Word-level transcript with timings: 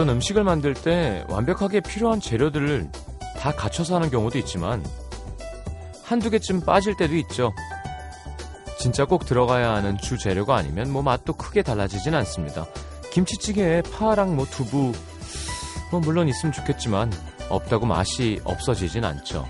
어떤 0.00 0.14
음식을 0.16 0.44
만들 0.44 0.72
때 0.72 1.26
완벽하게 1.28 1.80
필요한 1.80 2.20
재료들을 2.20 2.90
다 3.38 3.52
갖춰서 3.52 3.96
하는 3.96 4.08
경우도 4.08 4.38
있지만 4.38 4.82
한두 6.02 6.30
개쯤 6.30 6.62
빠질 6.62 6.96
때도 6.96 7.16
있죠. 7.16 7.52
진짜 8.78 9.04
꼭 9.04 9.26
들어가야 9.26 9.74
하는 9.74 9.98
주 9.98 10.16
재료가 10.16 10.56
아니면 10.56 10.90
뭐 10.90 11.02
맛도 11.02 11.34
크게 11.34 11.60
달라지진 11.60 12.14
않습니다. 12.14 12.64
김치찌개에 13.12 13.82
파랑 13.82 14.36
뭐 14.36 14.46
두부 14.46 14.94
뭐 15.90 16.00
물론 16.00 16.30
있으면 16.30 16.54
좋겠지만 16.54 17.12
없다고 17.50 17.84
맛이 17.84 18.40
없어지진 18.44 19.04
않죠. 19.04 19.46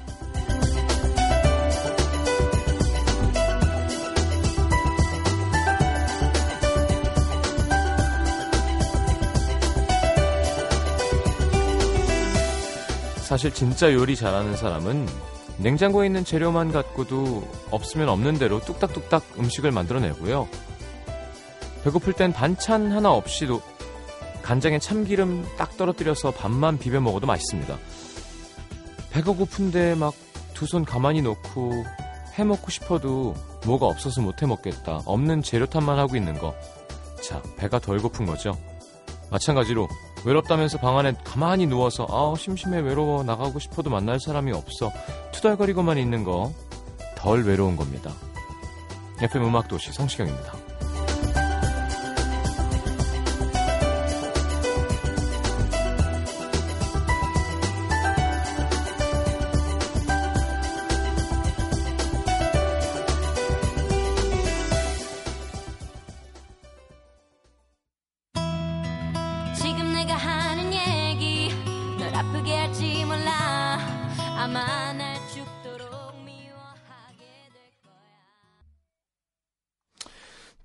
사실 13.30 13.54
진짜 13.54 13.92
요리 13.92 14.16
잘하는 14.16 14.56
사람은 14.56 15.06
냉장고에 15.58 16.06
있는 16.06 16.24
재료만 16.24 16.72
갖고도 16.72 17.46
없으면 17.70 18.08
없는 18.08 18.40
대로 18.40 18.58
뚝딱뚝딱 18.58 19.22
음식을 19.38 19.70
만들어내고요. 19.70 20.48
배고플 21.84 22.14
땐 22.14 22.32
반찬 22.32 22.90
하나 22.90 23.12
없이도 23.12 23.62
간장에 24.42 24.80
참기름 24.80 25.46
딱 25.56 25.76
떨어뜨려서 25.76 26.32
밥만 26.32 26.78
비벼 26.78 27.00
먹어도 27.00 27.28
맛있습니다. 27.28 27.78
배가 29.10 29.32
고픈데 29.32 29.94
막 29.94 30.12
두 30.54 30.66
손 30.66 30.84
가만히 30.84 31.22
놓고 31.22 31.84
해 32.36 32.42
먹고 32.42 32.68
싶어도 32.72 33.36
뭐가 33.64 33.86
없어서 33.86 34.20
못 34.22 34.42
해 34.42 34.46
먹겠다. 34.46 35.02
없는 35.06 35.42
재료 35.42 35.66
탓만 35.66 36.00
하고 36.00 36.16
있는 36.16 36.36
거. 36.36 36.52
자, 37.22 37.40
배가 37.56 37.78
덜 37.78 38.00
고픈 38.00 38.26
거죠. 38.26 38.58
마찬가지로 39.30 39.88
외롭다면서 40.24 40.78
방 40.78 40.98
안에 40.98 41.14
가만히 41.24 41.66
누워서 41.66 42.06
아 42.10 42.34
심심해 42.36 42.78
외로워 42.78 43.22
나가고 43.22 43.58
싶어도 43.58 43.90
만날 43.90 44.20
사람이 44.20 44.52
없어 44.52 44.92
투덜거리고만 45.32 45.98
있는 45.98 46.24
거 46.24 46.52
덜 47.20 47.44
외로운 47.44 47.76
겁니다. 47.76 48.10
FM 49.20 49.44
음악도시 49.44 49.92
성시경입니다. 49.92 50.54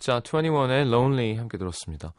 자, 0.05 0.19
21의 0.19 0.85
Lonely 0.85 1.35
함께 1.35 1.57
들었습니다. 1.57 2.13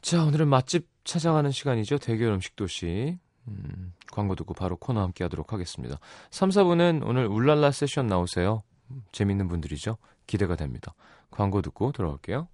자, 0.00 0.22
오늘은 0.22 0.46
맛집 0.46 0.86
찾아가는 1.02 1.50
시간이죠. 1.50 1.98
대결 1.98 2.30
음식 2.30 2.54
도시. 2.54 3.18
음, 3.48 3.92
광고 4.12 4.36
듣고 4.36 4.54
바로 4.54 4.76
코너 4.76 5.00
함께 5.02 5.24
하도록 5.24 5.52
하겠습니다. 5.52 5.98
3, 6.30 6.50
4분은 6.50 7.04
오늘 7.04 7.26
울랄라 7.26 7.72
세션 7.72 8.06
나오세요. 8.06 8.62
음, 8.92 9.02
재밌는 9.10 9.48
분들이죠. 9.48 9.96
기대가 10.28 10.54
됩니다. 10.54 10.94
광고 11.32 11.62
듣고 11.62 11.90
돌아올게요. 11.90 12.46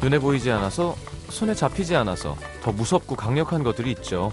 눈에 0.00 0.18
보이지 0.18 0.50
않아서 0.52 0.96
손에 1.28 1.54
잡히지 1.54 1.94
않아서 1.96 2.36
더 2.62 2.72
무섭고 2.72 3.16
강력한 3.16 3.62
것들이 3.62 3.90
있죠. 3.92 4.32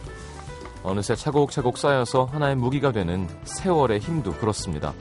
어느새 0.83 1.15
차곡차곡 1.15 1.77
쌓여서 1.77 2.25
하나의 2.25 2.55
무기가 2.55 2.91
되는 2.91 3.27
세월의 3.43 3.99
힘도 3.99 4.31
그렇습니다. 4.33 4.93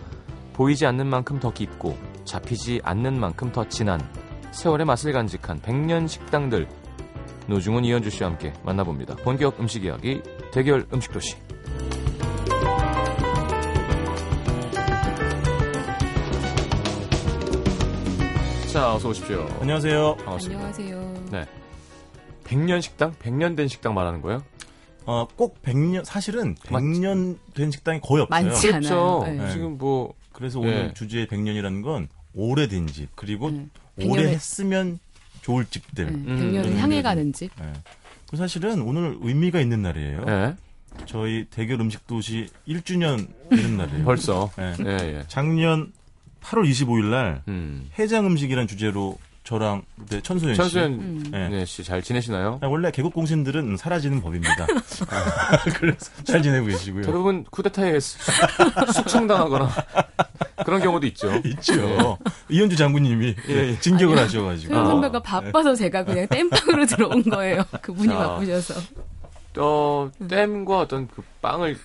보이지 0.52 0.86
않는 0.86 1.06
만큼 1.06 1.40
더 1.40 1.52
깊고 1.52 1.96
잡히지 2.24 2.80
않는 2.84 3.18
만큼 3.18 3.50
더 3.52 3.68
진한 3.68 4.00
세월의 4.52 4.86
맛을 4.86 5.12
간직한 5.12 5.60
백년 5.60 6.06
식당들 6.06 6.68
노중훈 7.46 7.84
이현주 7.84 8.10
씨와 8.10 8.30
함께 8.30 8.52
만나봅니다. 8.62 9.16
본격 9.16 9.58
음식 9.60 9.84
이야기 9.84 10.22
대결 10.52 10.86
음식 10.92 11.12
도시. 11.12 11.36
자, 18.72 18.94
어서 18.94 19.10
오십시오. 19.10 19.46
안녕하세요. 19.60 20.16
반갑습니다. 20.16 20.64
안녕하세요. 20.64 21.14
네. 21.30 21.61
백년 22.52 22.82
식당? 22.82 23.14
백년 23.18 23.56
된 23.56 23.66
식당 23.66 23.94
말하는 23.94 24.20
거예요? 24.20 24.44
어, 25.06 25.26
꼭 25.36 25.62
100년, 25.62 26.04
사실은 26.04 26.54
100년 26.56 27.38
된 27.54 27.70
식당이 27.70 28.00
거의 28.02 28.22
없어요. 28.22 28.44
많지 28.44 28.68
그렇죠. 28.68 29.22
않아요. 29.24 29.42
네. 29.42 29.52
지금 29.52 29.78
뭐 29.78 30.12
그래서 30.32 30.60
네. 30.60 30.66
오늘 30.66 30.94
주제 30.94 31.26
100년이라는 31.26 31.82
건 31.82 32.08
오래된 32.34 32.88
집, 32.88 33.08
그리고 33.16 33.48
음, 33.48 33.70
오래 33.96 34.24
100년에 34.24 34.28
했으면 34.28 34.98
좋을 35.40 35.64
집들. 35.64 36.08
음, 36.08 36.24
음, 36.28 36.36
100년을 36.38 36.66
음, 36.66 36.76
향해 36.78 36.98
음. 36.98 37.02
가는 37.02 37.32
집. 37.32 37.50
예. 37.58 37.72
그 38.28 38.36
사실은 38.36 38.82
오늘 38.82 39.16
의미가 39.20 39.60
있는 39.60 39.82
날이에요. 39.82 40.24
예. 40.28 40.54
저희 41.06 41.46
대결 41.50 41.80
음식 41.80 42.06
도시 42.06 42.48
1주년 42.68 43.28
되는 43.48 43.78
날이에요. 43.78 44.04
벌써 44.04 44.50
예. 44.58 44.74
예, 44.84 45.18
예. 45.18 45.24
작년 45.28 45.90
8월 46.42 46.68
25일 46.68 47.04
날 47.06 47.42
음. 47.48 47.90
해장 47.98 48.26
음식이라는 48.26 48.68
주제로 48.68 49.18
저랑 49.44 49.82
그때 49.98 50.20
천소연 50.22 50.54
씨. 50.54 50.60
천수연 50.60 50.92
음. 50.92 51.30
예. 51.34 51.48
네, 51.48 51.64
씨 51.64 51.82
잘 51.82 52.00
지내시나요? 52.00 52.60
아, 52.62 52.66
원래 52.68 52.90
개국 52.92 53.12
공신들은 53.12 53.76
사라지는 53.76 54.20
법입니다. 54.22 54.66
그래서 55.78 56.10
잘 56.22 56.40
지내고 56.42 56.66
계시고요. 56.66 57.02
대부분 57.02 57.44
쿠데타에 57.50 57.98
수- 57.98 58.18
숙청당하거나 58.94 59.68
그런 60.64 60.80
경우도 60.80 61.06
있죠. 61.08 61.28
있죠. 61.44 62.18
이현주 62.48 62.76
장군님이 62.76 63.34
예, 63.48 63.54
예. 63.70 63.78
진격을 63.80 64.16
하셔가지고. 64.16 64.72
소연 64.74 64.86
아. 64.86 64.88
선배가 64.90 65.20
바빠서 65.20 65.74
제가 65.74 66.04
그냥 66.04 66.28
땜빵으로 66.28 66.86
들어온 66.86 67.22
거예요. 67.24 67.64
그분이 67.80 68.12
아. 68.14 68.18
바쁘셔서. 68.34 68.74
어, 69.58 70.10
댐과 70.28 70.78
어떤 70.78 71.08
그 71.08 71.20
빵을 71.42 71.76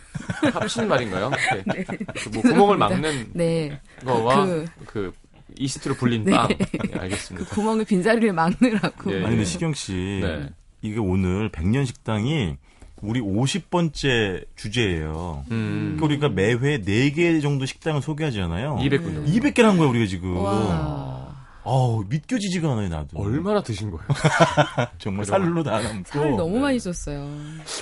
합친 0.54 0.88
말인가요? 0.88 1.32
네. 1.66 1.84
그뭐 1.84 2.06
죄송합니다. 2.14 2.50
구멍을 2.54 2.78
막는 2.78 3.30
네. 3.34 3.82
거와 4.06 4.46
그, 4.46 4.66
그- 4.86 5.14
이스트로 5.60 5.96
불린 5.96 6.24
네. 6.24 6.32
빵. 6.32 6.50
예, 6.52 7.00
알겠습니다. 7.00 7.50
구멍을 7.50 7.86
빈자리를 7.86 8.32
막느라고. 8.34 9.12
예, 9.12 9.16
아니 9.18 9.26
예. 9.26 9.30
근데 9.30 9.46
시경 9.46 9.74
씨 9.74 10.20
네. 10.22 10.50
이게 10.82 11.00
오늘 11.00 11.50
백년 11.50 11.86
식당이 11.86 12.56
우리 13.02 13.22
50번째 13.22 14.46
주제예요. 14.56 15.46
음. 15.52 15.98
그러니까 16.00 16.06
우리가 16.06 16.30
매회 16.30 16.82
4개 16.82 17.42
정도 17.42 17.66
식당을 17.66 18.02
소개하잖아요. 18.02 18.78
200분. 18.82 19.28
200개를 19.28 19.64
한 19.64 19.78
거야 19.78 19.88
우리가 19.90 20.06
지금. 20.08 20.38
와. 20.38 21.37
어우 21.70 22.06
믿겨지지가 22.08 22.72
않아요 22.72 22.88
나도. 22.88 23.20
얼마나 23.20 23.62
드신 23.62 23.92
거예요? 23.92 24.08
정말? 25.00 25.26
살로 25.26 25.62
다 25.64 25.82
남고. 25.82 26.04
살 26.06 26.32
너무 26.38 26.60
많이 26.60 26.78
쪘어요. 26.78 27.28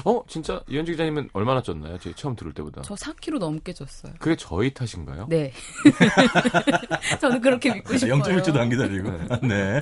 어, 0.06 0.24
진짜 0.28 0.60
이현주 0.68 0.94
기자님은 0.94 1.30
얼마나 1.34 1.62
쪘나요? 1.62 2.02
제가 2.02 2.16
처음 2.16 2.36
들을 2.36 2.52
때보다. 2.52 2.82
저 2.82 2.96
4kg 2.96 3.38
넘게 3.38 3.74
쪘어요. 3.74 4.18
그게 4.18 4.36
저희 4.36 4.74
탓인가요? 4.74 5.28
네. 5.30 5.52
저는 7.22 7.42
그렇게 7.42 7.74
믿고 7.74 7.96
싶어요. 7.98 8.20
0.1초도 8.22 8.58
안 8.58 8.70
기다리고. 8.70 9.12
네. 9.48 9.82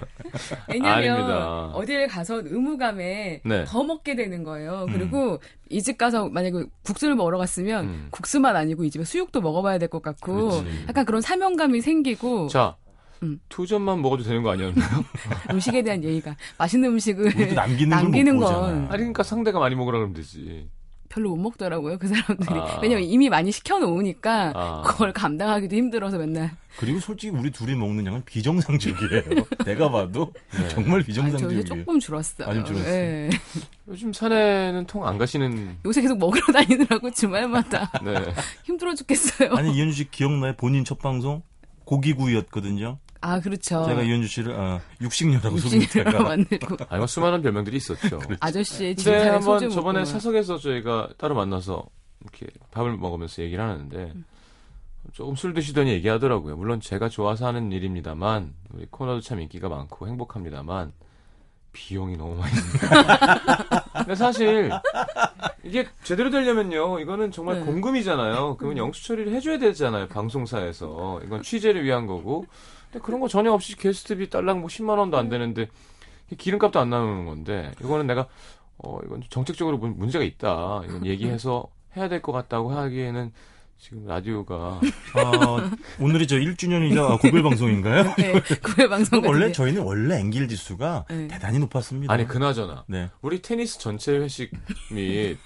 왜냐면 0.68 0.92
아닙니다. 0.98 1.68
어딜 1.68 2.06
가서 2.08 2.42
의무감에 2.44 3.42
네. 3.46 3.64
더 3.66 3.84
먹게 3.84 4.16
되는 4.16 4.44
거예요. 4.44 4.86
그리고 4.92 5.40
이집 5.70 5.98
가서 5.98 6.28
만약에 6.28 6.66
국수를 6.84 7.16
먹으러 7.16 7.38
갔으면 7.38 7.86
음. 7.86 8.08
국수만 8.12 8.56
아니고 8.58 8.84
이 8.84 8.92
집에 8.92 9.06
수육도 9.06 9.40
먹어봐야 9.42 9.78
될 9.78 9.88
것 9.94 10.02
같고 10.02 10.50
그렇지. 10.50 10.86
약간 10.90 11.06
그런 11.06 11.22
사명감이 11.22 11.82
생기고 11.82 12.48
자, 12.48 12.76
음. 13.24 13.40
두 13.50 13.66
점만 13.66 14.02
먹어도 14.02 14.24
되는 14.24 14.44
거 14.44 14.52
아니었나요? 14.52 15.04
음식에 15.52 15.82
대한 15.82 16.04
예의가 16.04 16.36
맛있는 16.58 16.90
음식을 16.90 17.26
우리도 17.36 17.56
남기는 17.56 17.90
남기는 17.90 18.38
보잖아. 18.40 18.60
건 18.60 18.76
아니, 18.90 18.90
그러니까 18.98 19.24
상대가 19.24 19.60
많이 19.60 19.76
먹으라 19.76 19.98
그러면 19.98 20.14
되지. 20.16 20.68
별로 21.10 21.30
못 21.30 21.44
먹더라고요 21.44 22.00
그 22.00 22.08
사람들이 22.08 22.60
아. 22.60 22.80
왜냐면 22.82 23.04
이미 23.04 23.30
많이 23.30 23.52
시켜놓으니까 23.52 24.52
아. 24.56 24.82
그걸 24.84 25.14
감당하기도 25.14 25.76
힘들어서 25.76 26.18
맨날 26.18 26.50
그리고 26.76 27.00
솔직히 27.00 27.38
우리 27.38 27.52
둘이 27.52 27.76
먹는 27.76 28.04
양은 28.08 28.24
비정상적이에요. 28.26 29.22
내가 29.64 29.92
봐도 29.92 30.34
정말 30.70 31.02
아, 31.02 31.04
저 31.04 31.06
비정상적이에요. 31.06 31.60
요새 31.60 31.68
조금 31.68 32.00
줄었어요. 32.00 32.48
많이 32.48 32.66
줄었어요. 32.66 32.92
예. 32.92 33.30
요즘 33.90 34.12
산에는 34.12 34.88
통 34.88 35.06
안 35.06 35.20
가시는, 35.20 35.78
요새 35.86 36.02
계속 36.02 36.18
먹으러 36.18 36.42
다니느라고 36.52 37.12
주말마다 37.12 37.92
네. 38.04 38.16
힘들어 38.66 38.96
죽겠어요. 38.96 39.54
아니 39.54 39.72
이현주 39.76 39.94
씨 39.96 40.10
기억나요? 40.10 40.54
본인 40.58 40.84
첫 40.84 40.98
방송 40.98 41.44
고기구이였거든요. 41.86 42.98
아 43.24 43.40
그렇죠. 43.40 43.86
제가 43.86 44.02
이현주 44.02 44.28
씨를 44.28 44.54
아, 44.60 44.82
육식녀라고 45.00 45.58
소개했다가 45.58 46.24
만들고 46.24 46.76
아니, 46.90 46.98
뭐 46.98 47.08
수많은 47.08 47.42
별명들이 47.42 47.78
있었죠. 47.78 48.20
아저씨의 48.42 48.96
근데 48.96 49.30
한번 49.30 49.70
저번에 49.70 50.00
먹고 50.00 50.12
사석에서 50.12 50.58
저희가 50.58 51.10
따로 51.18 51.34
만나서 51.34 51.86
이렇게 52.22 52.48
밥을 52.72 52.98
먹으면서 52.98 53.42
얘기를 53.44 53.64
하는데 53.64 54.14
조금 55.14 55.36
술 55.36 55.54
드시더니 55.54 55.92
얘기하더라고요. 55.92 56.58
물론 56.58 56.82
제가 56.82 57.08
좋아서 57.08 57.48
하는 57.48 57.72
일입니다만 57.72 58.54
우리 58.74 58.88
코너도 58.90 59.22
참 59.22 59.40
인기가 59.40 59.70
많고 59.70 60.06
행복합니다만 60.10 60.92
비용이 61.72 62.18
너무 62.18 62.36
많이 62.36 62.54
듭니다. 62.54 63.84
근데 64.04 64.16
사실 64.16 64.70
이게 65.64 65.88
제대로 66.04 66.30
되려면요. 66.30 67.00
이거는 67.00 67.32
정말 67.32 67.60
네. 67.60 67.66
공금이잖아요. 67.66 68.58
그러면 68.58 68.78
영수 68.80 69.06
처리를 69.06 69.32
해줘야 69.34 69.58
되잖아요. 69.60 70.10
방송사에서 70.10 71.22
이건 71.24 71.42
취재를 71.42 71.86
위한 71.86 72.06
거고. 72.06 72.46
근데 72.94 73.04
그런 73.04 73.20
거 73.20 73.28
전혀 73.28 73.52
없이 73.52 73.76
게스트비 73.76 74.30
딸랑 74.30 74.60
뭐 74.62 74.68
10만 74.70 74.98
원도 75.00 75.18
안 75.18 75.28
되는데 75.28 75.68
이게 76.28 76.36
기름값도 76.38 76.80
안 76.80 76.90
나오는 76.92 77.26
건데 77.26 77.72
이거는 77.82 78.06
내가 78.08 78.28
어 78.78 79.00
이건 79.06 79.24
정책적으로 79.30 79.78
문- 79.78 79.98
문제가 79.98 80.24
있다. 80.24 80.84
이건 80.86 81.06
얘기해서 81.08 81.66
해야 81.98 82.08
될 82.08 82.22
것 82.22 82.32
같다고 82.32 82.72
하기에는 82.72 83.32
지금 83.80 84.06
라디오가 84.06 84.80
아, 85.16 85.72
오늘이 86.00 86.26
저 86.28 86.38
1주년이자 86.38 87.20
고별 87.20 87.44
방송인가요? 87.44 88.14
네, 88.18 88.40
구회 88.62 88.88
방송 88.88 89.22
원래. 89.28 89.52
저희는 89.52 89.82
원래 89.84 90.20
앵길 90.20 90.48
지수가 90.48 91.06
네. 91.10 91.28
대단히 91.28 91.60
높았습니다. 91.60 92.14
아니 92.14 92.26
그나저나 92.28 92.86
네. 92.88 93.10
우리 93.22 93.42
테니스 93.42 93.80
전체 93.80 94.16
회식 94.18 94.52
및또 94.92 95.38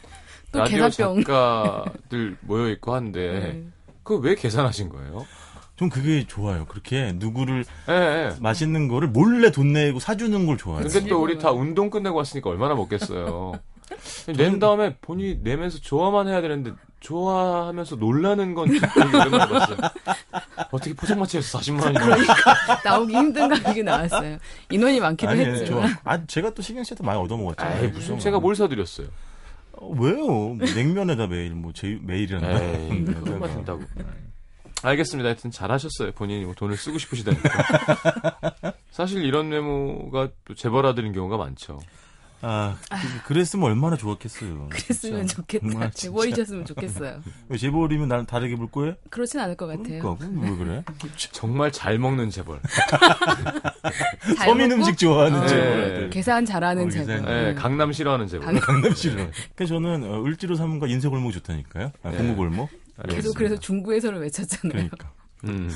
라디오 0.59 0.85
계산병. 0.85 1.23
작가들 1.23 2.37
모여 2.41 2.69
있고 2.71 2.93
한데 2.93 3.39
네. 3.39 3.63
그거 4.03 4.19
왜 4.19 4.35
계산하신 4.35 4.89
거예요? 4.89 5.25
좀 5.77 5.89
그게 5.89 6.25
좋아요. 6.25 6.65
그렇게 6.65 7.13
누구를 7.15 7.63
예, 7.87 7.93
예. 7.93 8.35
맛있는 8.41 8.87
거를 8.87 9.07
몰래 9.07 9.51
돈 9.51 9.73
내고 9.73 9.99
사주는 9.99 10.45
걸 10.47 10.57
좋아해요. 10.57 10.87
근데 10.89 11.07
또 11.07 11.21
우리 11.21 11.37
다 11.37 11.51
운동 11.51 11.91
끝내고 11.91 12.17
왔으니까 12.17 12.49
얼마나 12.49 12.73
먹겠어요. 12.73 13.53
낸 14.35 14.59
다음에 14.59 14.95
본인이 14.99 15.39
내면서 15.43 15.79
좋아만 15.79 16.27
해야 16.27 16.41
되는데 16.41 16.73
좋아하면서 16.99 17.97
놀라는 17.97 18.55
건 18.55 18.69
되게 18.69 18.87
오랜만에 18.99 19.47
봤어요. 19.47 19.77
어떻게 20.71 20.93
포장마차에서 20.95 21.59
40만 21.59 21.83
원이 21.83 22.27
나오기 22.83 23.13
힘든 23.15 23.47
가격이 23.47 23.83
나왔어요. 23.83 24.39
인원이 24.71 24.99
많기도 24.99 25.31
아니, 25.31 25.45
했죠. 25.45 25.65
좋아. 25.65 25.85
아, 26.03 26.25
제가 26.25 26.49
또 26.55 26.63
신경 26.63 26.83
씨한테 26.83 27.03
많이 27.03 27.19
얻어먹었잖아요. 27.19 27.83
에이 27.85 27.91
무슨 27.91 28.17
제가 28.17 28.39
뭘 28.39 28.55
사드렸어요? 28.55 29.07
어, 29.73 29.89
왜요? 29.95 30.25
뭐 30.25 30.57
냉면에다 30.57 31.27
매일 31.27 31.51
뭐 31.51 31.71
제, 31.71 31.99
매일이란다. 32.01 32.63
에이 32.63 33.05
얼마 33.29 33.47
된다고. 33.47 33.83
알겠습니다. 34.83 35.27
하여튼 35.29 35.51
잘하셨어요. 35.51 36.11
본인이 36.13 36.45
뭐 36.45 36.53
돈을 36.55 36.77
쓰고 36.77 36.97
싶으시다니까. 36.97 37.49
사실 38.91 39.23
이런 39.23 39.49
메모가 39.49 40.29
또 40.45 40.55
재벌아들인 40.55 41.13
경우가 41.13 41.37
많죠. 41.37 41.79
아, 42.39 42.77
그- 42.91 43.23
그랬으면 43.29 43.65
얼마나 43.65 43.97
좋았겠어요. 43.97 44.69
그랬으면 44.69 45.21
진짜. 45.25 45.35
좋겠다. 45.37 45.67
정말. 45.69 45.91
재벌이셨으면 45.91 46.65
좋겠어요. 46.65 47.21
왜 47.49 47.57
재벌이면 47.57 48.07
날 48.09 48.25
다르게 48.27 48.55
볼 48.55 48.69
거예요? 48.69 48.93
그렇진 49.09 49.39
않을 49.39 49.55
것 49.57 49.65
같아요. 49.65 49.99
그러니까 49.99 50.17
왜 50.41 50.55
그래? 50.55 50.83
정말 51.31 51.71
잘 51.71 51.97
먹는 51.97 52.29
재벌. 52.29 52.59
잘 54.37 54.47
서민 54.49 54.69
먹고 54.69 54.81
음식 54.81 54.97
좋아하는 54.99 55.41
네. 55.41 55.47
재벌. 55.47 56.09
계산 56.11 56.45
잘하는 56.45 56.85
어, 56.85 56.89
재벌. 56.91 57.21
계산. 57.21 57.47
예, 57.47 57.53
강남 57.55 57.91
싫어하는 57.91 58.27
재벌. 58.27 58.45
강남 58.45 58.61
강남 58.63 58.93
싫어. 58.93 59.25
그래서 59.55 59.73
저는 59.73 60.03
어, 60.03 60.23
을지로 60.23 60.55
사문과 60.55 60.85
인쇄골목 60.85 61.31
좋다니까요. 61.33 61.91
아, 62.03 62.11
네. 62.11 62.17
공구골목. 62.17 62.69
계속 63.09 63.35
그래서 63.35 63.57
중구에서를 63.59 64.21
외쳤잖아요. 64.21 64.71
그러니까. 64.71 65.11
음. 65.45 65.69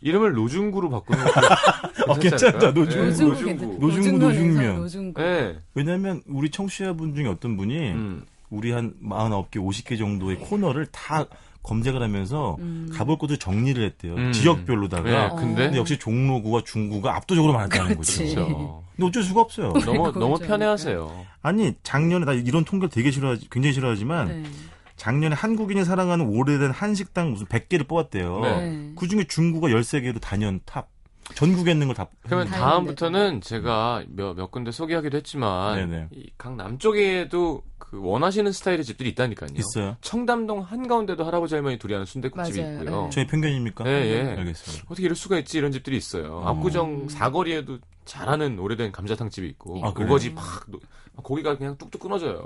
이름을 0.00 0.32
노중구로 0.34 0.90
바꾸는 0.90 1.24
것도 1.24 2.12
어, 2.12 2.18
괜찮다. 2.18 2.70
노중구. 2.72 2.98
예, 2.98 3.24
노중구 3.24 3.78
노중구. 3.80 4.18
노중면. 4.18 4.76
노중구. 4.76 5.22
예. 5.22 5.58
왜냐면 5.74 6.22
우리 6.26 6.50
청취자분 6.50 7.14
중에 7.14 7.26
어떤 7.26 7.56
분이 7.56 7.92
음. 7.92 8.24
우리 8.50 8.70
한 8.72 8.94
49개, 9.02 9.56
50개 9.56 9.98
정도의 9.98 10.36
코너를 10.38 10.86
다 10.86 11.26
검색을 11.62 12.00
하면서 12.00 12.56
음. 12.60 12.88
가볼 12.92 13.18
곳을 13.18 13.38
정리를 13.38 13.82
했대요. 13.84 14.14
음. 14.14 14.32
지역별로다가. 14.32 15.10
예, 15.10 15.14
어. 15.26 15.34
근데 15.34 15.64
근데 15.64 15.78
역시 15.78 15.98
종로구와 15.98 16.62
중구가 16.64 17.16
압도적으로 17.16 17.52
많았다는 17.54 17.94
그렇지. 17.94 18.18
거죠. 18.22 18.34
그렇죠. 18.46 18.84
근데 18.94 19.08
어쩔 19.08 19.22
수가 19.24 19.40
없어요. 19.40 19.72
너무 19.72 20.12
너무 20.12 20.38
좀 20.38 20.46
편해하세요. 20.46 21.26
아니 21.42 21.74
작년에 21.82 22.24
나 22.24 22.32
이런 22.34 22.64
통계를 22.64 22.90
되게 22.90 23.10
싫어하지 23.10 23.48
굉장히 23.50 23.74
싫어하지만 23.74 24.28
네. 24.28 24.42
작년에 25.06 25.36
한국인이 25.36 25.84
사랑하는 25.84 26.26
오래된 26.26 26.72
한식당 26.72 27.30
무슨 27.30 27.46
100개를 27.46 27.86
뽑았대요. 27.86 28.40
네. 28.40 28.92
그 28.96 29.06
중에 29.06 29.22
중구가 29.28 29.68
13개로 29.68 30.20
단연 30.20 30.58
탑. 30.64 30.88
전국에 31.36 31.70
있는 31.72 31.86
걸 31.86 31.94
다. 31.94 32.08
그러면 32.22 32.48
다 32.48 32.56
다음부터는 32.58 33.40
제가 33.40 34.02
몇, 34.08 34.34
몇 34.34 34.50
군데 34.50 34.72
소개하기도 34.72 35.16
했지만 35.16 35.76
네네. 35.76 36.08
이 36.12 36.30
강남 36.36 36.78
쪽에도 36.78 37.62
그 37.78 38.00
원하시는 38.02 38.50
스타일의 38.50 38.84
집들이 38.84 39.10
있다니까요. 39.10 39.50
있어요. 39.56 39.96
청담동 40.00 40.62
한가운데도 40.62 41.24
할아버지 41.24 41.54
할머니 41.54 41.78
둘이 41.78 41.92
하는 41.92 42.04
순대국집이. 42.06 42.58
있고요. 42.58 43.02
네. 43.04 43.10
저희 43.10 43.26
편견입니까? 43.28 43.86
예, 43.86 43.90
예. 44.06 44.20
알겠습니다. 44.38 44.84
어떻게 44.86 45.04
이럴 45.04 45.14
수가 45.14 45.38
있지 45.38 45.58
이런 45.58 45.70
집들이 45.70 45.96
있어요. 45.96 46.38
어. 46.38 46.48
압구정 46.48 47.08
사거리에도 47.08 47.78
잘하는 48.04 48.58
오래된 48.58 48.90
감자탕 48.90 49.30
집이 49.30 49.46
있고 49.50 49.84
아? 49.84 49.88
우거지 49.90 50.34
팍 50.34 50.68
노- 50.68 50.80
고기가 51.22 51.56
그냥 51.56 51.76
뚝뚝 51.78 52.00
끊어져요. 52.00 52.44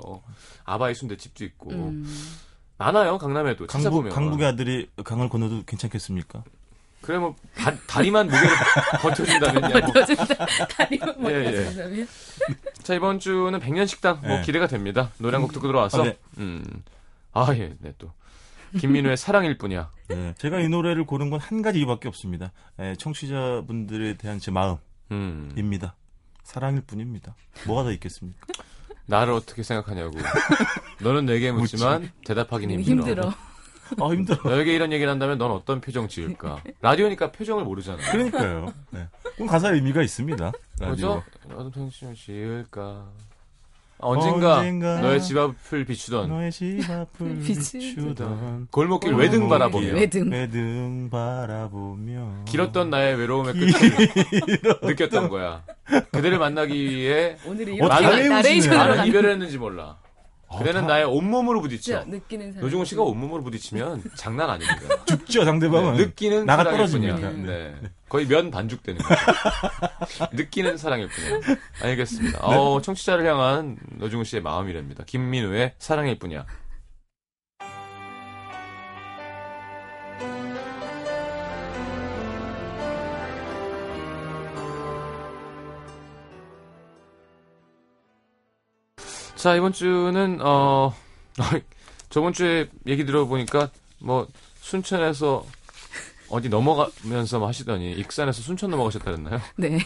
아바이 0.65 0.95
순대집도 0.95 1.45
있고 1.45 1.71
음. 1.71 2.07
많아요 2.85 3.19
강남에도 3.19 3.67
강북, 3.67 3.71
찾아보면. 3.85 4.13
강북의 4.13 4.47
아들이 4.47 4.89
강을 5.05 5.29
건너도 5.29 5.65
괜찮겠습니까? 5.65 6.43
그래 7.03 7.19
뭐 7.19 7.35
다, 7.57 7.73
다리만 7.87 8.27
무게를 8.27 8.49
버텨준다면요. 9.01 9.69
뭐. 9.69 9.81
버텨준다. 9.93 10.47
다리만 10.71 11.15
예, 11.31 11.35
예. 11.35 11.45
버텨준다면. 11.65 12.09
자 12.83 12.95
이번 12.95 13.19
주는 13.19 13.59
백년 13.61 13.87
식당 13.87 14.21
뭐 14.21 14.37
네. 14.37 14.43
기대가 14.43 14.67
됩니다. 14.67 15.11
노래 15.19 15.37
한 15.37 15.43
곡 15.43 15.53
듣고 15.53 15.67
들어와서 15.67 16.03
아, 16.03 16.05
네. 16.05 16.19
음. 16.39 16.63
아 17.33 17.49
예, 17.55 17.75
네 17.81 17.95
또. 17.99 18.13
김민우의 18.79 19.17
사랑일 19.19 19.57
뿐이야. 19.59 19.91
네. 20.09 20.35
제가 20.39 20.61
이 20.61 20.69
노래를 20.69 21.05
고른 21.07 21.31
건 21.31 21.41
한 21.41 21.63
가지 21.63 21.79
이유밖에 21.79 22.07
없습니다. 22.09 22.53
예, 22.81 22.95
청취자분들에 22.99 24.17
대한 24.19 24.39
제 24.39 24.51
마음입니다. 24.51 24.85
음. 25.11 26.01
사랑일 26.45 26.83
뿐입니다. 26.83 27.35
뭐가 27.67 27.85
더 27.85 27.93
있겠습니까? 27.93 28.47
나를 29.11 29.33
어떻게 29.33 29.63
생각하냐고. 29.65 30.17
너는 31.03 31.27
내게 31.27 31.51
묻지만 31.51 32.11
대답하기는 32.25 32.81
힘들어. 32.81 33.31
힘들어. 33.31 33.35
아, 34.01 34.09
힘들어. 34.13 34.49
너에게 34.49 34.73
이런 34.73 34.93
얘기를 34.93 35.11
한다면 35.11 35.37
넌 35.37 35.51
어떤 35.51 35.81
표정 35.81 36.07
지을까? 36.07 36.63
라디오니까 36.81 37.33
표정을 37.33 37.65
모르잖아. 37.65 37.99
그러니까요. 38.13 38.73
네. 38.91 39.09
그럼 39.35 39.49
가사에 39.49 39.75
의미가 39.75 40.03
있습니다. 40.03 40.53
뭐죠? 40.81 41.25
어떤 41.53 41.71
표정을 41.91 42.15
지을까? 42.15 43.09
언젠가, 44.03 44.59
언젠가 44.59 45.01
너의 45.01 45.21
집 45.23 45.37
앞을 45.37 45.85
비추던 45.85 46.29
너의 46.29 46.51
집 46.51 46.81
앞을 46.89 47.39
비추던 47.45 48.69
골목길 48.71 49.15
외등 49.15 49.49
바라보며 49.49 49.93
외등. 49.95 50.31
외등 50.31 51.09
바라보며 51.11 52.45
길었던 52.47 52.91
나의 52.91 53.17
외로움의 53.17 53.55
끝을 53.55 54.79
느꼈던 54.83 55.29
거야. 55.29 55.63
그대를 56.13 56.39
만나기 56.39 56.75
위해 56.91 57.37
오늘이 57.47 57.73
어, 57.81 57.87
이렇게. 57.87 58.29
나레이션으로 58.29 59.05
이별을 59.07 59.31
했는지 59.33 59.59
몰라. 59.59 59.99
그대는 60.59 60.83
다- 60.83 60.87
나의 60.89 61.05
온몸으로 61.05 61.61
부딪혀. 61.61 62.05
느끼는 62.05 62.53
사람. 62.53 62.65
노중훈 62.65 62.85
씨가 62.85 63.03
온몸으로 63.03 63.43
부딪히면 63.45 64.03
장난 64.17 64.51
아닙니다. 64.51 64.81
죽죠 65.07 65.45
상대방은 65.45 65.95
네, 65.97 66.05
느끼는 66.07 66.47
나가 66.47 66.65
사랑일 66.65 66.87
뿐이야. 66.91 67.17
떨어집니다. 67.17 67.53
네. 67.53 67.75
거의 68.09 68.27
면 68.27 68.51
반죽 68.51 68.83
되는 68.83 69.01
거죠. 69.01 69.21
느끼는 70.33 70.77
사랑일 70.77 71.09
뿐이야. 71.09 71.57
알겠습니다. 71.83 72.41
어, 72.41 72.81
청취자를 72.83 73.25
향한 73.27 73.77
노중훈 73.99 74.25
씨의 74.25 74.43
마음이랍니다. 74.43 75.05
김민우의 75.07 75.75
사랑일 75.79 76.19
뿐이야. 76.19 76.45
자, 89.41 89.55
이번 89.55 89.73
주는, 89.73 90.39
어, 90.43 90.95
저번 92.11 92.35
주에 92.35 92.69
얘기 92.87 93.07
들어보니까, 93.07 93.71
뭐, 93.99 94.29
순천에서 94.61 95.47
어디 96.29 96.51
넘어가면서 96.51 97.39
뭐 97.39 97.49
하시더니, 97.49 97.93
익산에서 97.93 98.43
순천 98.43 98.71
넘어가셨다 98.71 99.07
그랬나요? 99.07 99.41
네. 99.57 99.79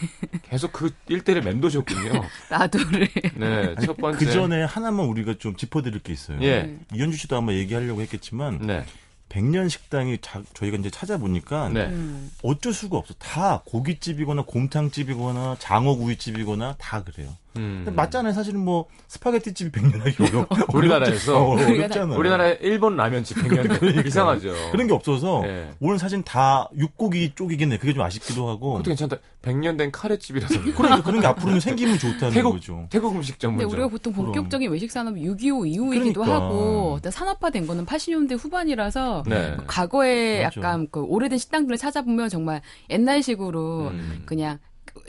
계속 0.43 0.73
그 0.73 0.93
일대를 1.07 1.41
맴도셨군요. 1.41 2.21
남도를. 2.51 3.07
네, 3.35 3.75
첫 3.85 3.95
번째. 3.95 4.25
그 4.25 4.29
전에 4.29 4.63
하나만 4.63 5.05
우리가 5.05 5.35
좀 5.39 5.55
짚어드릴 5.55 5.99
게 5.99 6.11
있어요. 6.11 6.37
예. 6.41 6.77
이현주 6.93 7.15
씨도 7.17 7.37
아마 7.37 7.53
얘기하려고 7.53 8.01
했겠지만 8.01 8.59
네, 8.59 8.85
백년 9.29 9.69
식당이 9.69 10.19
자- 10.21 10.43
저희가 10.53 10.77
이제 10.77 10.89
찾아보니까 10.91 11.69
네. 11.69 11.85
음. 11.85 12.29
어쩔 12.43 12.73
수가 12.73 12.97
없어. 12.97 13.13
다 13.15 13.63
고깃집이거나 13.65 14.43
곰탕집이거나 14.43 15.55
장어구이집이거나 15.59 16.75
다 16.77 17.03
그래요. 17.03 17.35
음. 17.57 17.83
근데 17.85 17.91
맞잖아요. 17.91 18.33
사실은 18.33 18.59
뭐 18.63 18.85
스파게티 19.07 19.53
집이 19.53 19.71
100년 19.71 19.99
하기 19.99 20.15
어려 20.23 20.47
우리나라에서. 20.73 21.37
어, 21.37 21.53
어렵잖아요. 21.55 22.17
우리나라의 22.19 22.59
일본 22.61 22.95
라면집 22.95 23.37
100년 23.37 24.05
이상하죠. 24.07 24.53
그런 24.71 24.87
게 24.87 24.93
없어서 24.93 25.43
예. 25.45 25.71
오늘 25.79 25.97
사진 25.99 26.23
다 26.23 26.69
육고기 26.77 27.33
쪽이겠네. 27.35 27.77
그게 27.77 27.93
좀 27.93 28.03
아쉽기도 28.03 28.47
하고. 28.49 28.73
그것도 28.73 28.83
괜찮다. 28.89 29.17
100년 29.41 29.77
된 29.77 29.91
카레집이라서. 29.91 30.61
그러니까 30.61 31.01
그런 31.03 31.21
게 31.21 31.27
앞으로는 31.27 31.59
생기면 31.61 31.97
좋다는 31.99 32.33
태국 32.33 32.53
거죠. 32.53 32.87
태국 32.89 33.15
음식 33.15 33.33
근데 33.33 33.41
전문점. 33.41 33.71
우리가 33.71 33.87
보통 33.87 34.13
본격적인 34.13 34.71
외식 34.71 34.91
산업이 34.91 35.21
6.25 35.21 35.67
이후이기도 35.67 36.21
그러니까. 36.21 36.45
하고 36.45 36.99
산업화된 37.07 37.67
거는 37.67 37.85
80년대 37.85 38.37
후반이라서 38.37 39.23
네. 39.27 39.53
그 39.57 39.63
과거에 39.67 40.43
맞아. 40.43 40.59
약간 40.59 40.87
그 40.91 41.01
오래된 41.01 41.37
식당들을 41.37 41.77
찾아보면 41.77 42.29
정말 42.29 42.61
옛날식으로 42.89 43.89
음. 43.89 44.23
그냥 44.25 44.59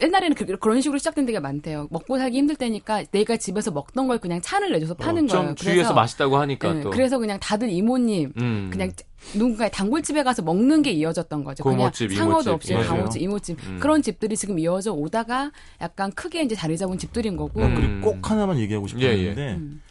옛날에는 0.03 0.35
그, 0.35 0.45
그런 0.59 0.81
식으로 0.81 0.99
시작된 0.99 1.27
데가 1.27 1.41
많대요. 1.41 1.89
먹고 1.91 2.19
살기 2.19 2.37
힘들 2.37 2.57
때니까 2.57 3.05
내가 3.13 3.37
집에서 3.37 3.71
먹던 3.71 4.09
걸 4.09 4.19
그냥 4.19 4.41
찬을 4.41 4.73
내줘서 4.73 4.95
파는 4.95 5.25
어, 5.25 5.29
좀 5.29 5.41
거예요. 5.41 5.55
주위에서 5.55 5.95
맛있다고 5.95 6.37
하니까 6.37 6.73
네, 6.73 6.81
또. 6.81 6.91
그래서 6.91 7.19
그냥 7.19 7.39
다들 7.41 7.71
이모님 7.71 8.33
음. 8.39 8.69
그냥 8.71 8.93
누군가의 9.35 9.71
단골집에 9.71 10.23
가서 10.23 10.43
먹는 10.43 10.83
게 10.83 10.91
이어졌던 10.93 11.45
거죠. 11.45 11.65
고모집, 11.65 12.09
그냥 12.09 12.19
상어도 12.25 12.51
이모집. 12.51 12.53
없이 12.53 12.75
맞아요. 12.75 12.89
강호집, 12.89 13.23
이모집 13.23 13.59
음. 13.69 13.79
그런 13.81 14.03
집들이 14.03 14.37
지금 14.37 14.59
이어져 14.59 14.93
오다가 14.93 15.53
약간 15.81 16.13
크게 16.13 16.43
이제 16.43 16.55
자리 16.55 16.77
잡은 16.77 16.99
집들인 16.99 17.37
거고. 17.37 17.61
음. 17.63 17.75
그리고 17.75 18.13
꼭 18.13 18.31
하나만 18.31 18.59
얘기하고 18.59 18.87
싶은 18.87 19.03
예, 19.03 19.09
게 19.09 19.13
예. 19.13 19.19
있는데 19.21 19.55
음. 19.55 19.83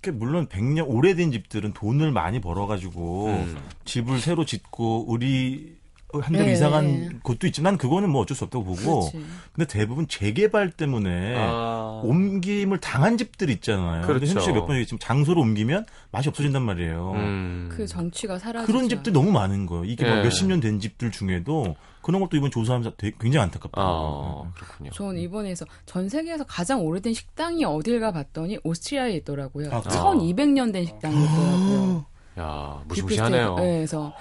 그 0.00 0.10
물론 0.10 0.46
100년 0.48 0.86
오래된 0.88 1.32
집들은 1.32 1.72
돈을 1.72 2.10
많이 2.12 2.40
벌어가지고 2.40 3.26
음. 3.26 3.56
집을 3.84 4.18
새로 4.20 4.44
짓고 4.44 5.04
우리 5.08 5.75
한대로 6.12 6.48
예, 6.48 6.52
이사간 6.52 6.84
예. 6.88 7.08
곳도 7.22 7.46
있지만 7.48 7.76
그거는 7.76 8.08
뭐 8.10 8.22
어쩔 8.22 8.36
수 8.36 8.44
없다고 8.44 8.64
보고 8.64 9.00
그렇지. 9.10 9.26
근데 9.52 9.66
대부분 9.66 10.06
재개발 10.08 10.70
때문에 10.70 11.34
아. 11.36 12.00
옮김을 12.04 12.80
당한 12.80 13.18
집들 13.18 13.50
있잖아요. 13.50 14.06
그렇죠. 14.06 14.26
현실 14.26 14.52
몇번 14.54 14.76
얘기했지만 14.76 14.98
장소를 15.00 15.42
옮기면 15.42 15.84
맛이 16.12 16.28
없어진단 16.28 16.62
말이에요. 16.62 17.12
음. 17.16 17.68
그 17.72 17.86
정취가 17.86 18.38
사라지죠. 18.38 18.72
그런 18.72 18.88
집들 18.88 19.12
너무 19.12 19.30
많은 19.32 19.66
거예요. 19.66 19.84
이게 19.84 20.04
막 20.08 20.18
예. 20.18 20.22
몇십 20.22 20.46
년 20.46 20.60
된 20.60 20.80
집들 20.80 21.10
중에도 21.10 21.76
그런 22.02 22.20
것도 22.20 22.36
이번 22.36 22.50
조사하면서 22.52 22.92
되게 22.96 23.16
굉장히 23.20 23.42
안타깝다. 23.44 23.80
아, 23.80 24.44
그렇군요. 24.54 24.90
저는 24.92 25.20
이번에서 25.20 25.66
전 25.86 26.08
세계에서 26.08 26.44
가장 26.44 26.80
오래된 26.86 27.12
식당이 27.12 27.64
어딜가 27.64 28.12
봤더니 28.12 28.58
오스트리아에 28.62 29.12
있더라고요. 29.16 29.70
아, 29.72 29.80
그래요? 29.80 30.00
1200년 30.02 30.72
된 30.72 30.86
식당이 30.86 31.14
있더라고요. 31.16 32.06
야, 32.38 32.80
무시무시하네요. 32.86 33.54
네, 33.56 33.62
그래서 33.78 34.14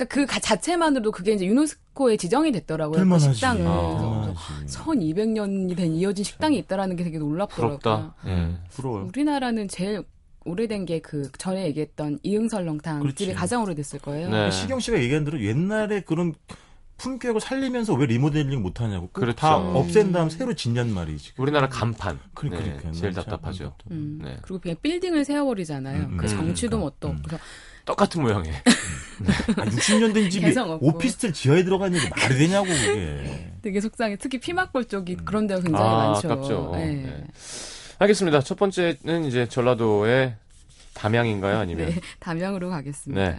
그러니까 0.00 0.04
그 0.06 0.26
가- 0.26 0.40
자체만으로도 0.40 1.10
그게 1.12 1.32
이제 1.32 1.46
유네스코에 1.46 2.16
지정이 2.16 2.52
됐더라고요. 2.52 3.04
그. 3.06 3.18
식당을. 3.18 3.64
아. 3.66 4.34
그래서 4.58 4.84
1200년이 4.84 5.76
된 5.76 5.92
이어진 5.92 6.24
식당이 6.24 6.56
있다라는 6.58 6.96
게 6.96 7.04
되게 7.04 7.18
놀랍더라고요. 7.18 7.78
부럽다. 7.78 8.14
예. 8.26 8.54
부러워요. 8.70 9.06
우리나라는 9.06 9.68
제일 9.68 10.02
오래된 10.44 10.86
게 10.86 11.00
그 11.00 11.30
전에 11.38 11.66
얘기했던 11.66 12.18
이응설 12.22 12.64
렁탕 12.66 13.00
그렇지. 13.00 13.16
집이 13.24 13.34
가장 13.34 13.62
오래됐을 13.62 13.98
거예요. 14.00 14.30
네. 14.30 14.50
시경 14.50 14.80
씨가 14.80 14.98
얘기한 15.02 15.24
대로 15.24 15.40
옛날에 15.42 16.00
그런 16.00 16.34
품격을 16.96 17.40
살리면서 17.40 17.94
왜 17.94 18.06
리모델링 18.06 18.60
못 18.62 18.80
하냐고. 18.80 19.06
꼭 19.06 19.12
그렇죠. 19.14 19.36
다 19.36 19.58
음. 19.58 19.74
없앤 19.76 20.12
다음 20.12 20.28
새로 20.30 20.54
짓냔 20.54 20.92
말이지. 20.92 21.32
우리나라 21.38 21.68
간판. 21.68 22.18
그러- 22.34 22.50
네, 22.50 22.62
그러니까. 22.62 22.90
제일 22.92 23.12
참 23.12 23.24
답답하죠. 23.24 23.64
그것도. 23.64 23.76
음. 23.94 24.20
네. 24.22 24.36
그리고 24.42 24.60
그냥 24.60 24.76
빌딩을 24.82 25.24
세워버리잖아요. 25.24 26.02
음, 26.04 26.16
그 26.18 26.24
음, 26.24 26.28
정치도 26.28 26.76
그러니까. 26.78 26.78
뭣도. 26.78 27.08
음. 27.10 27.22
그래서 27.24 27.42
똑같은 27.84 28.22
모양에. 28.22 28.50
아, 28.50 29.64
60년 29.64 30.14
된 30.14 30.30
집이. 30.30 30.54
오피스텔 30.80 31.32
지하에 31.32 31.64
들어가 31.64 31.86
있는 31.86 32.00
게 32.00 32.08
말이 32.08 32.38
되냐고 32.38 32.66
그게. 32.66 33.52
되게 33.62 33.80
속상해. 33.80 34.16
특히 34.16 34.38
피막골 34.38 34.86
쪽이 34.86 35.16
그런 35.24 35.46
데가 35.46 35.60
굉장히 35.60 35.84
아, 35.84 36.08
많죠. 36.10 36.32
아깝죠. 36.32 36.70
네. 36.74 36.86
네. 36.94 37.24
알겠습니다. 37.98 38.40
첫 38.40 38.58
번째는 38.58 39.24
이제 39.26 39.46
전라도의 39.46 40.34
담양인가요? 40.94 41.58
아니면? 41.58 41.90
네, 41.90 42.00
담양으로 42.20 42.70
가겠습니다. 42.70 43.22
네. 43.22 43.38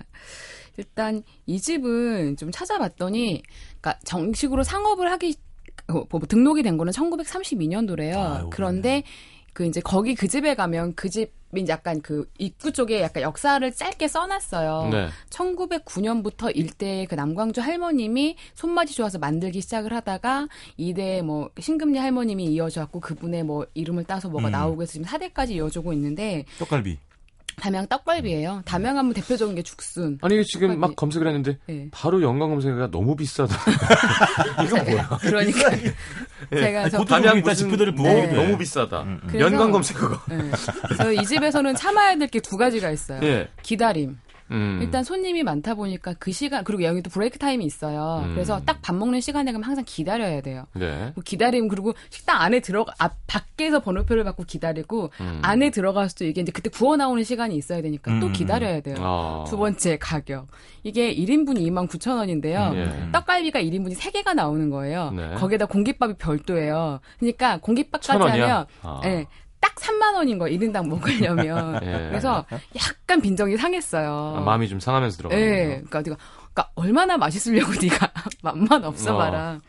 일단 0.78 1.24
이 1.48 1.60
집은 1.60 2.38
좀 2.38 2.52
찾아봤더니, 2.52 3.42
그러니까 3.82 4.00
정식으로 4.04 4.64
상업을 4.64 5.12
하기 5.12 5.36
어, 5.88 6.04
뭐 6.10 6.20
등록이 6.22 6.64
된 6.64 6.78
거는 6.78 6.94
1932년도래요. 6.94 8.16
아유, 8.16 8.50
그런데 8.52 9.04
그 9.54 9.66
이제 9.66 9.82
거기 9.82 10.16
그 10.16 10.28
집에 10.28 10.56
가면 10.56 10.96
그 10.96 11.10
집이 11.10 11.32
이제 11.58 11.74
약간 11.74 12.02
그 12.02 12.30
입구 12.38 12.72
쪽에 12.72 13.02
약간 13.02 13.24
역사를 13.24 13.72
짧게 13.72 14.08
써놨어요. 14.08 14.90
네. 14.92 15.10
1909년부터 15.30 16.56
일대의 16.56 17.06
그 17.08 17.16
남광주 17.16 17.62
할머님이 17.62 18.38
손맛이 18.54 18.96
좋아서 18.96 19.20
만들기 19.20 19.62
시작을 19.62 19.94
하다가 19.94 20.48
이대 20.78 21.22
뭐 21.22 21.50
신금리 21.60 21.98
할머님이 21.98 22.46
이어져갖고 22.46 23.00
그분의 23.02 23.44
뭐 23.44 23.66
이름을 23.74 24.06
따서 24.06 24.30
뭐가 24.30 24.48
음. 24.48 24.52
나오고 24.52 24.84
해서 24.84 24.94
지금 24.94 25.06
4대까지 25.08 25.52
이어지고 25.52 25.94
있는데 25.94 26.46
떡갈비. 26.60 26.98
담양 27.62 27.86
떡갈비예요. 27.88 28.64
담양 28.66 28.98
하면 28.98 29.14
대표적인 29.14 29.54
게 29.54 29.62
죽순. 29.62 30.18
아니, 30.24 30.44
지금 30.46 30.70
막 30.80 30.88
떡갈비. 30.88 30.96
검색을 30.96 31.28
했는데, 31.28 31.58
네. 31.68 31.88
바로 31.92 32.22
연관 32.24 32.50
검색어가 32.50 32.90
너무 32.90 33.16
비싸다. 33.16 33.56
이거 34.66 34.84
뭐야? 34.84 35.08
그러니까 35.22 35.70
제가 36.50 36.90
저 36.90 36.98
그것도 36.98 37.06
담양 37.06 37.40
무슨- 37.42 37.54
지표들을 37.70 37.96
네, 37.96 38.28
돼. 38.30 38.34
너무 38.36 38.58
비싸다. 38.58 39.04
음, 39.04 39.22
음. 39.24 39.40
연관 39.40 39.72
검색어가. 39.72 40.24
네. 40.36 40.50
그래서 40.88 41.12
이 41.14 41.24
집에서는 41.26 41.76
참아야 41.76 42.18
될 42.18 42.28
게 42.30 42.40
두 42.40 42.58
가지가 42.58 42.90
있어요. 42.92 43.20
예. 43.24 43.48
기다림. 43.62 44.18
음. 44.52 44.80
일단 44.82 45.04
손님이 45.04 45.44
많다 45.44 45.76
보니까 45.76 46.14
그 46.20 46.32
시간 46.32 46.64
그리고 46.64 46.84
여기 46.84 47.02
또 47.02 47.10
브레이크 47.10 47.40
타임이 47.40 47.64
있어요. 47.66 48.24
음. 48.26 48.34
그래서 48.34 48.62
딱 48.66 48.82
밥 48.82 48.96
먹는 48.96 49.22
시간에 49.22 49.52
가면 49.52 49.64
항상 49.64 49.84
기다려야 49.88 50.42
돼요. 50.42 50.66
네. 50.74 51.12
뭐 51.16 51.24
기다림 51.24 51.68
그리고 51.68 51.94
식당 52.10 52.42
안에 52.42 52.60
들어가 52.60 52.94
앞 52.98 53.16
밖에서 53.28 53.80
번호표를 53.80 54.24
받고 54.24 54.44
기다리고 54.44 55.12
음. 55.22 55.40
안에 55.44 55.70
들어가서도 55.70 56.26
이게 56.26 56.42
이제 56.42 56.52
그때 56.52 56.70
구워 56.70 56.98
나오는 56.98 57.24
시간이 57.24 57.56
있어야 57.56 57.82
되니까 57.82 58.20
또 58.20 58.28
음. 58.28 58.34
기다려야 58.34 58.82
돼요. 58.82 58.96
아. 59.00 59.46
두 59.48 59.58
번째 59.58 59.98
가격. 59.98 60.48
이게 60.84 61.14
1인분이 61.16 61.60
29,000원인데요. 61.62 62.76
예. 62.76 63.12
떡갈비가 63.12 63.62
1인분이 63.62 63.94
3 63.94 64.12
개가 64.12 64.34
나오는 64.34 64.70
거예요. 64.70 65.12
네. 65.12 65.36
거기에다 65.36 65.68
공깃밥이 65.68 66.16
별도예요. 66.16 67.00
그러니까 67.20 67.60
공깃밥까지? 67.60 68.20
하면 68.40 68.66
아. 68.82 69.02
예, 69.06 69.26
딱 69.62 69.76
3만 69.76 70.16
원인 70.16 70.38
거예요. 70.38 70.58
1인당 70.58 70.88
먹으려면. 70.88 71.80
예. 71.86 72.10
그래서 72.10 72.46
약간 72.76 73.22
빈정이 73.22 73.56
상했어요. 73.58 74.36
아, 74.38 74.42
마음이 74.42 74.68
좀 74.68 74.80
상하면서 74.80 75.18
들어가는 75.18 75.42
예. 75.42 75.66
그러니까 75.86 76.02
네가 76.02 76.18
그러니까 76.54 76.72
얼마나 76.76 77.18
맛있으려고 77.18 77.72
네가 77.80 78.12
맛만 78.44 78.84
없어 78.84 79.16
봐라. 79.16 79.60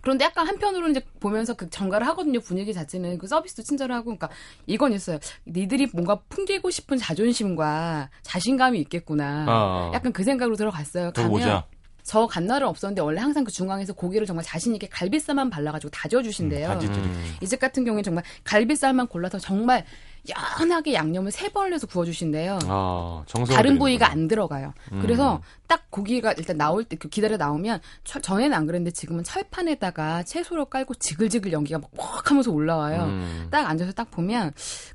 그런데 0.00 0.24
약간 0.24 0.46
한편으로는 0.46 0.90
이제 0.90 1.04
보면서 1.20 1.54
그 1.54 1.70
정가를 1.70 2.06
하거든요. 2.08 2.40
분위기 2.40 2.74
자체는 2.74 3.18
그 3.18 3.26
서비스도 3.26 3.62
친절하고 3.62 4.04
그러니까 4.04 4.28
이건 4.66 4.92
있어요. 4.92 5.18
니들이 5.46 5.88
뭔가 5.92 6.20
풍기고 6.28 6.70
싶은 6.70 6.98
자존심과 6.98 8.10
자신감이 8.22 8.80
있겠구나. 8.80 9.46
아. 9.48 9.90
약간 9.94 10.12
그 10.12 10.24
생각으로 10.24 10.56
들어갔어요. 10.56 11.12
가면 11.12 11.30
보자. 11.30 11.66
저 12.08 12.26
갓날은 12.26 12.66
없었는데 12.66 13.02
원래 13.02 13.20
항상 13.20 13.44
그 13.44 13.52
중앙에서 13.52 13.92
고기를 13.92 14.26
정말 14.26 14.42
자신 14.42 14.74
있게 14.74 14.88
갈비살만 14.88 15.50
발라가지고 15.50 15.90
다져주신대요. 15.90 16.70
음, 16.70 16.80
음. 16.80 17.34
이 17.42 17.46
집 17.46 17.60
같은 17.60 17.84
경우에는 17.84 18.02
정말 18.02 18.24
갈비살만 18.44 19.08
골라서 19.08 19.38
정말 19.38 19.84
연하게 20.58 20.94
양념을 20.94 21.30
세 21.30 21.50
번을 21.50 21.74
해서 21.74 21.86
구워주신대요. 21.86 22.60
아, 22.64 23.22
정성 23.26 23.54
다른 23.54 23.78
부위가 23.78 24.10
안 24.10 24.26
들어가요. 24.26 24.72
음. 24.92 25.00
그래서 25.02 25.42
딱 25.68 25.90
고기가 25.90 26.32
일단 26.32 26.56
나올 26.56 26.82
때그 26.82 27.08
기다려 27.08 27.36
나오면 27.36 27.80
철- 28.02 28.22
전에는 28.22 28.56
안 28.56 28.66
그랬는데 28.66 28.90
지금은 28.90 29.22
철판에다가 29.22 30.22
채소로 30.24 30.64
깔고 30.64 30.94
지글지글 30.94 31.52
연기가 31.52 31.78
막뻑 31.78 32.30
하면서 32.30 32.50
올라와요. 32.50 33.04
음. 33.04 33.48
딱 33.50 33.68
앉아서 33.68 33.92
딱 33.92 34.10
보면 34.10 34.52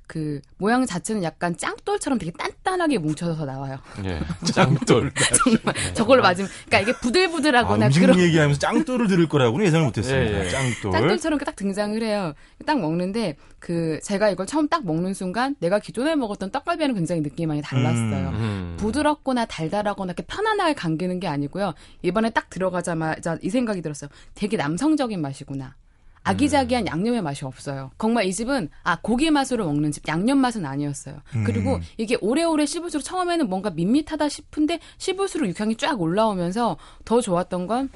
그 0.07 0.41
모양 0.57 0.85
자체는 0.85 1.23
약간 1.23 1.55
짱돌처럼 1.55 2.19
되게 2.19 2.31
단단하게 2.31 2.97
뭉쳐서 2.97 3.45
나와요. 3.45 3.77
예. 4.05 4.19
짱돌. 4.51 5.11
정말 5.43 5.93
저걸 5.93 6.21
맞으면 6.21 6.49
그러니까 6.65 6.79
이게 6.81 6.91
아, 6.91 6.99
부들부들하거나 7.01 7.85
음식 7.87 8.01
그런 8.01 8.19
얘기하면서 8.19 8.59
짱돌을 8.59 9.07
들을 9.07 9.27
거라고는 9.29 9.65
예상을 9.67 9.85
못 9.85 9.97
했습니다. 9.97 10.39
예, 10.39 10.45
예. 10.45 10.49
짱돌. 10.49 10.91
짱돌처럼 10.91 11.39
딱 11.39 11.55
등장을 11.55 12.01
해요. 12.01 12.33
딱 12.65 12.79
먹는데 12.79 13.37
그 13.59 13.99
제가 14.03 14.29
이걸 14.29 14.45
처음 14.45 14.67
딱 14.67 14.85
먹는 14.85 15.13
순간 15.13 15.55
내가 15.59 15.79
기존에 15.79 16.15
먹었던 16.15 16.51
떡갈비와는 16.51 16.95
굉장히 16.95 17.21
느낌이 17.21 17.45
많이 17.47 17.61
달랐어요. 17.61 18.29
음. 18.29 18.75
부드럽거나 18.77 19.45
달달하거나 19.45 20.11
이렇게 20.11 20.23
편안 20.27 20.59
하게 20.63 20.73
감기는 20.73 21.19
게 21.19 21.27
아니고요. 21.27 21.73
이번에 22.01 22.31
딱 22.31 22.49
들어가자마자 22.49 23.37
이 23.41 23.49
생각이 23.49 23.81
들었어요. 23.81 24.09
되게 24.33 24.57
남성적인 24.57 25.21
맛이구나. 25.21 25.75
아기자기한 26.25 26.87
양념의 26.87 27.21
맛이 27.21 27.43
없어요. 27.45 27.91
정말 27.99 28.25
이 28.25 28.33
집은 28.33 28.69
아 28.83 28.97
고기 29.01 29.29
맛으로 29.29 29.65
먹는 29.65 29.91
집, 29.91 30.07
양념 30.07 30.37
맛은 30.37 30.65
아니었어요. 30.65 31.21
그리고 31.45 31.79
이게 31.97 32.17
오래오래 32.21 32.65
씹을수록 32.65 33.03
처음에는 33.03 33.49
뭔가 33.49 33.69
밋밋하다 33.69 34.29
싶은데 34.29 34.79
씹을수록 34.97 35.49
육향이 35.49 35.75
쫙 35.75 35.99
올라오면서 35.99 36.77
더 37.03 37.19
좋았던 37.21 37.67
건 37.67 37.89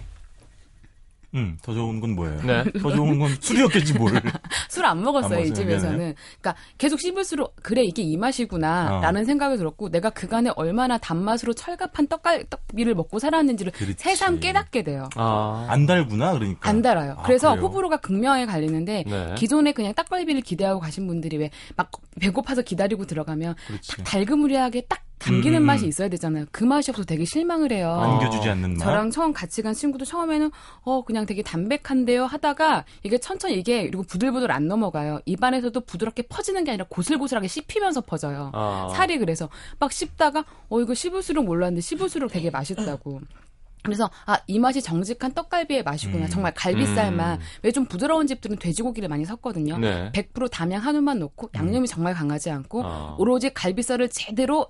음, 1.38 1.58
더 1.62 1.74
좋은 1.74 2.00
건 2.00 2.16
뭐예요? 2.16 2.42
네. 2.44 2.64
더 2.82 2.92
좋은 2.94 3.20
건 3.20 3.36
술이었겠지 3.40 3.94
뭘. 3.94 4.12
술 4.70 4.86
안 4.86 5.02
먹었어요, 5.04 5.40
안 5.40 5.46
이? 5.48 5.54
집에서는. 5.54 6.16
그러니까 6.42 6.56
계속 6.78 7.00
씹을수록 7.00 7.56
그래 7.62 7.84
이게 7.84 8.02
이 8.02 8.18
맛이구나 8.18 8.98
어. 8.98 9.02
라는 9.02 9.26
생각이 9.26 9.58
들었고 9.58 9.90
내가 9.90 10.10
그간에 10.10 10.52
얼마나 10.56 10.98
단맛으로 10.98 11.54
철갑한 11.54 12.08
떡갈 12.08 12.46
떡비를 12.50 12.96
먹고 12.96 13.20
살았는지를 13.20 13.72
그렇지. 13.74 13.96
새삼 13.98 14.40
깨닫게 14.40 14.84
돼요. 14.84 15.10
아. 15.16 15.66
안 15.70 15.86
달구나 15.86 16.34
그러니까. 16.34 16.70
안 16.70 16.82
달아요. 16.82 17.16
아, 17.18 17.24
그래서 17.24 17.52
그래요? 17.52 17.66
호불호가 17.66 17.98
극명하게 17.98 18.46
갈리는데 18.46 19.04
네. 19.08 19.36
기존에 19.38 19.72
그냥 19.74 19.94
딱갈비를 19.94 20.42
기대하고 20.42 20.80
가신 20.80 21.08
분들이 21.08 21.38
왜 21.38 21.50
막 21.76 21.92
배고파서 22.20 22.62
기다리고 22.64 23.06
들어가면 23.06 23.56
그렇지. 23.68 23.98
딱 23.98 24.04
달그무리하게 24.04 24.82
딱 24.90 25.02
감기는 25.20 25.58
음, 25.58 25.64
음. 25.64 25.66
맛이 25.66 25.88
있어야 25.88 26.10
되잖아요. 26.10 26.46
그 26.52 26.64
맛이 26.64 26.92
없어서 26.92 27.06
되게 27.06 27.26
실망을 27.26 27.72
해요. 27.72 27.92
안겨주지 27.92 28.50
않는 28.50 28.74
맛. 28.74 28.80
저랑 28.80 29.12
처음 29.12 29.34
같이 29.34 29.62
간 29.62 29.74
친구도 29.74 30.06
처음에는 30.06 30.52
어 30.84 31.04
그냥 31.04 31.26
되게 31.26 31.42
담백한데요 31.42 32.26
하다가 32.26 32.86
이게 33.04 33.18
천천히 33.18 33.56
이게 33.56 33.86
그리고 33.88 34.04
부들부들 34.04 34.52
안 34.52 34.68
넘어가요. 34.68 35.20
입안에서도 35.26 35.80
부드럽게 35.82 36.24
퍼지는 36.24 36.64
게 36.64 36.72
아니라 36.72 36.86
고슬고슬하게 36.90 37.48
씹히면서 37.48 38.02
퍼져요. 38.02 38.52
아. 38.54 38.90
살이 38.96 39.18
그래서 39.18 39.50
막 39.80 39.92
씹다가 39.92 40.46
어 40.70 40.80
이거 40.82 40.94
씹을수록 40.94 41.46
몰랐는데 41.46 41.82
씹을수록 41.82 42.32
되게 42.32 42.50
맛있다고. 42.52 43.22
그래서 43.84 44.10
아 44.26 44.38
이 44.48 44.60
맛이 44.60 44.82
정직한 44.82 45.34
떡갈비의 45.34 45.84
맛이구나. 45.84 46.26
음. 46.26 46.30
정말 46.30 46.54
갈비살만. 46.54 47.40
음. 47.40 47.46
왜좀 47.64 47.86
부드러운 47.86 48.28
집들은 48.28 48.58
돼지고기를 48.58 49.08
많이 49.10 49.26
섞거든요. 49.26 49.78
네. 49.78 50.12
100% 50.14 50.50
담양 50.52 50.82
한우만 50.82 51.20
넣고 51.20 51.50
양념이 51.56 51.88
정말 51.88 52.14
강하지 52.14 52.50
않고 52.50 52.84
아. 52.86 53.16
오로지 53.18 53.54
갈비살을 53.54 54.10
제대로 54.10 54.68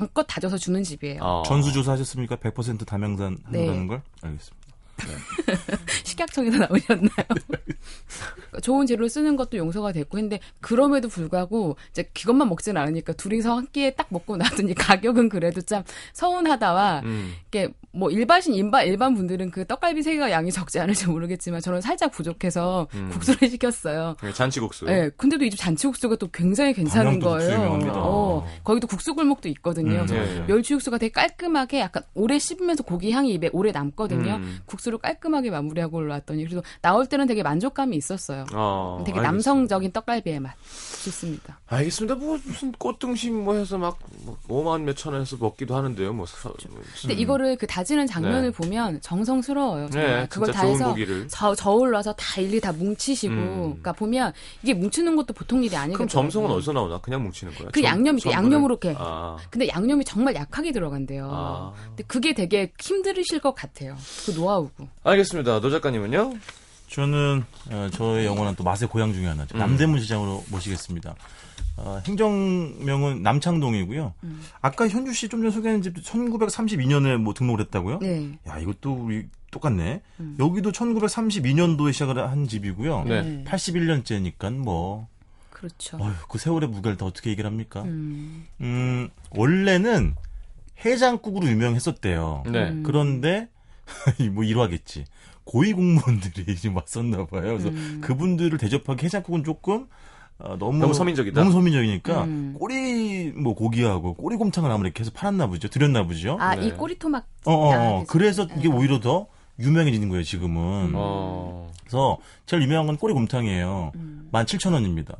양껏 0.00 0.26
다져서 0.28 0.58
주는 0.58 0.82
집이에요. 0.82 1.22
어. 1.22 1.42
전수조사 1.46 1.92
하셨습니까? 1.92 2.36
100% 2.36 2.86
담양산 2.86 3.38
네. 3.50 3.60
한다는 3.60 3.86
걸? 3.86 4.02
알겠습니다. 4.22 4.63
식약청에서 6.04 6.58
나오셨나요? 6.58 7.10
좋은 8.62 8.86
재료를 8.86 9.08
쓰는 9.08 9.36
것도 9.36 9.56
용서가 9.56 9.92
됐고 9.92 10.16
했는데 10.18 10.38
그럼에도 10.60 11.08
불구하고 11.08 11.76
이제 11.90 12.04
그것만 12.14 12.48
먹지는 12.48 12.80
않으니까 12.80 13.12
둘이서 13.14 13.56
한 13.56 13.66
끼에 13.72 13.90
딱 13.94 14.06
먹고 14.10 14.36
나더니 14.36 14.74
가격은 14.74 15.28
그래도 15.28 15.60
참 15.60 15.82
서운하다와 16.12 17.00
음. 17.04 17.34
이게 17.48 17.68
뭐 17.90 18.10
일반신 18.10 18.54
일반 18.54 18.86
일반 18.86 19.14
분들은 19.14 19.50
그 19.50 19.64
떡갈비 19.66 20.02
세 20.02 20.12
개가 20.14 20.30
양이 20.30 20.50
적지 20.52 20.78
않을지 20.80 21.08
모르겠지만 21.08 21.60
저는 21.60 21.80
살짝 21.80 22.12
부족해서 22.12 22.86
음. 22.94 23.08
국수를 23.12 23.48
시켰어요. 23.50 24.16
잔치국수. 24.34 24.86
예, 24.88 25.10
근데도 25.16 25.44
이 25.44 25.50
집 25.50 25.58
잔치국수가 25.58 26.16
또 26.16 26.28
굉장히 26.32 26.72
괜찮은 26.74 27.20
거예요. 27.20 27.52
유명합니다. 27.52 27.92
어, 27.96 28.44
거기도 28.64 28.86
국수 28.88 29.14
골목도 29.14 29.48
있거든요. 29.50 30.00
음, 30.00 30.06
그래서 30.06 30.16
예, 30.16 30.36
예. 30.40 30.46
멸치 30.46 30.72
육수가 30.74 30.98
되게 30.98 31.12
깔끔하게 31.12 31.78
약간 31.80 32.02
오래 32.14 32.38
씹으면서 32.38 32.82
고기 32.82 33.12
향이 33.12 33.32
입에 33.34 33.50
오래 33.52 33.70
남거든요. 33.70 34.34
음. 34.36 34.58
국수 34.66 34.83
를 34.90 34.98
깔끔하게 34.98 35.50
마무리하고 35.50 35.96
올라왔더니 35.98 36.44
그래도 36.44 36.62
나올 36.82 37.06
때는 37.06 37.26
되게 37.26 37.42
만족감이 37.42 37.96
있었어요. 37.96 38.44
어, 38.52 38.98
되게 39.06 39.18
알겠습니다. 39.18 39.22
남성적인 39.22 39.92
떡갈비의 39.92 40.40
맛. 40.40 40.54
좋습니다. 41.04 41.58
알겠습니다. 41.66 42.14
뭐 42.16 42.38
무슨 42.44 42.72
꽃등심 42.72 43.44
뭐 43.44 43.54
해서 43.54 43.78
막 43.78 43.98
뭐, 44.24 44.36
5만 44.48 44.82
몇천 44.82 45.12
원에서 45.12 45.36
먹기도 45.38 45.74
하는데요. 45.74 46.12
뭐 46.12 46.26
사, 46.26 46.50
근데 47.00 47.14
이거를 47.14 47.56
그 47.56 47.66
다지는 47.66 48.06
장면을 48.06 48.50
네. 48.50 48.50
보면 48.50 49.00
정성스러워요. 49.00 49.90
정말. 49.90 50.20
네, 50.20 50.26
그걸 50.28 50.52
다 50.52 50.66
해서 50.66 50.88
고기를. 50.88 51.28
저, 51.28 51.54
저울러서 51.54 52.12
다 52.14 52.40
일일이 52.40 52.60
다 52.60 52.72
뭉치시고, 52.72 53.32
음. 53.34 53.60
그러니까 53.64 53.92
보면 53.92 54.32
이게 54.62 54.74
뭉치는 54.74 55.16
것도 55.16 55.32
보통 55.34 55.62
일이 55.64 55.74
아니거든요. 55.76 55.96
그럼 55.96 56.08
점성은 56.08 56.50
어디서 56.50 56.72
나오나? 56.72 56.98
그냥 57.00 57.22
뭉치는 57.22 57.54
거야? 57.54 57.68
그 57.72 57.80
점- 57.80 57.90
양념이 57.90 58.20
점을? 58.20 58.34
양념으로 58.34 58.74
이렇게. 58.82 58.94
아. 58.98 59.36
근데 59.50 59.68
양념이 59.68 60.04
정말 60.04 60.34
약하게 60.34 60.72
들어간대요. 60.72 61.28
아. 61.30 61.72
근데 61.88 62.02
그게 62.04 62.34
되게 62.34 62.72
힘들으실 62.80 63.40
것 63.40 63.54
같아요. 63.54 63.96
그 64.26 64.32
노하우 64.34 64.68
고. 64.76 64.88
알겠습니다. 65.02 65.60
노 65.60 65.70
작가님은요? 65.70 66.34
저는 66.88 67.44
어, 67.70 67.88
저의 67.92 68.26
영원한 68.26 68.54
또 68.56 68.62
맛의 68.64 68.88
고향 68.88 69.12
중에 69.12 69.26
하나죠. 69.26 69.56
남대문 69.56 70.00
시장으로 70.00 70.44
모시겠습니다. 70.50 71.14
어, 71.76 72.00
행정명은 72.06 73.22
남창동이고요. 73.22 74.14
아까 74.60 74.86
현주 74.88 75.12
씨 75.12 75.28
좀 75.28 75.40
전에 75.40 75.50
소개한 75.50 75.82
집도 75.82 76.00
1932년에 76.02 77.16
뭐 77.16 77.34
등록을 77.34 77.64
했다고요? 77.64 77.98
네. 78.00 78.38
야, 78.46 78.58
이것도 78.58 78.92
우리 78.92 79.26
똑같네. 79.50 80.02
여기도 80.38 80.70
1932년도에 80.72 81.92
시작을 81.92 82.18
한 82.30 82.46
집이고요. 82.46 83.04
네. 83.04 83.44
81년째니까 83.44 84.52
뭐, 84.56 85.08
그렇죠. 85.50 85.96
어휴, 86.00 86.12
그 86.28 86.38
세월의 86.38 86.68
무게를 86.68 86.96
다 86.96 87.06
어떻게 87.06 87.30
얘기를 87.30 87.48
합니까? 87.50 87.82
음. 87.82 88.46
음, 88.60 89.08
원래는 89.30 90.14
해장국으로 90.84 91.46
유명했었대요. 91.48 92.44
네. 92.46 92.68
음. 92.70 92.82
그런데 92.84 93.48
뭐 94.32 94.44
이러하겠지. 94.44 95.04
고위 95.44 95.72
공무원들이 95.72 96.56
지금 96.56 96.76
왔었나 96.76 97.26
봐요. 97.26 97.42
그래서 97.42 97.68
음. 97.68 98.00
그분들을 98.02 98.56
대접하기 98.58 99.04
해장국은 99.04 99.44
조금 99.44 99.86
어, 100.38 100.56
너무 100.58 100.78
너무 100.78 100.94
서민적이다? 100.94 101.38
너무 101.40 101.52
서민적이니까 101.52 102.24
음. 102.24 102.56
꼬리 102.58 103.30
뭐 103.32 103.54
고기하고 103.54 104.14
꼬리 104.14 104.36
곰탕을 104.36 104.70
아무래도 104.70 105.00
해서 105.00 105.10
팔았나 105.14 105.46
보죠. 105.46 105.68
드렸나 105.68 106.04
보죠. 106.06 106.36
아, 106.40 106.56
네. 106.56 106.66
이 106.66 106.70
꼬리 106.72 106.98
토막. 106.98 107.26
어, 107.44 107.52
어, 107.52 107.72
아, 107.72 107.76
어. 107.76 108.04
그래서 108.08 108.44
이게 108.56 108.68
네. 108.68 108.74
오히려 108.74 109.00
더 109.00 109.28
유명해지는 109.60 110.08
거예요, 110.08 110.24
지금은. 110.24 110.92
어. 110.94 111.70
그래서 111.80 112.18
제일 112.46 112.62
유명한 112.62 112.86
건 112.86 112.96
꼬리 112.96 113.12
곰탕이에요. 113.12 113.92
음. 113.94 114.28
17,000원입니다. 114.32 115.16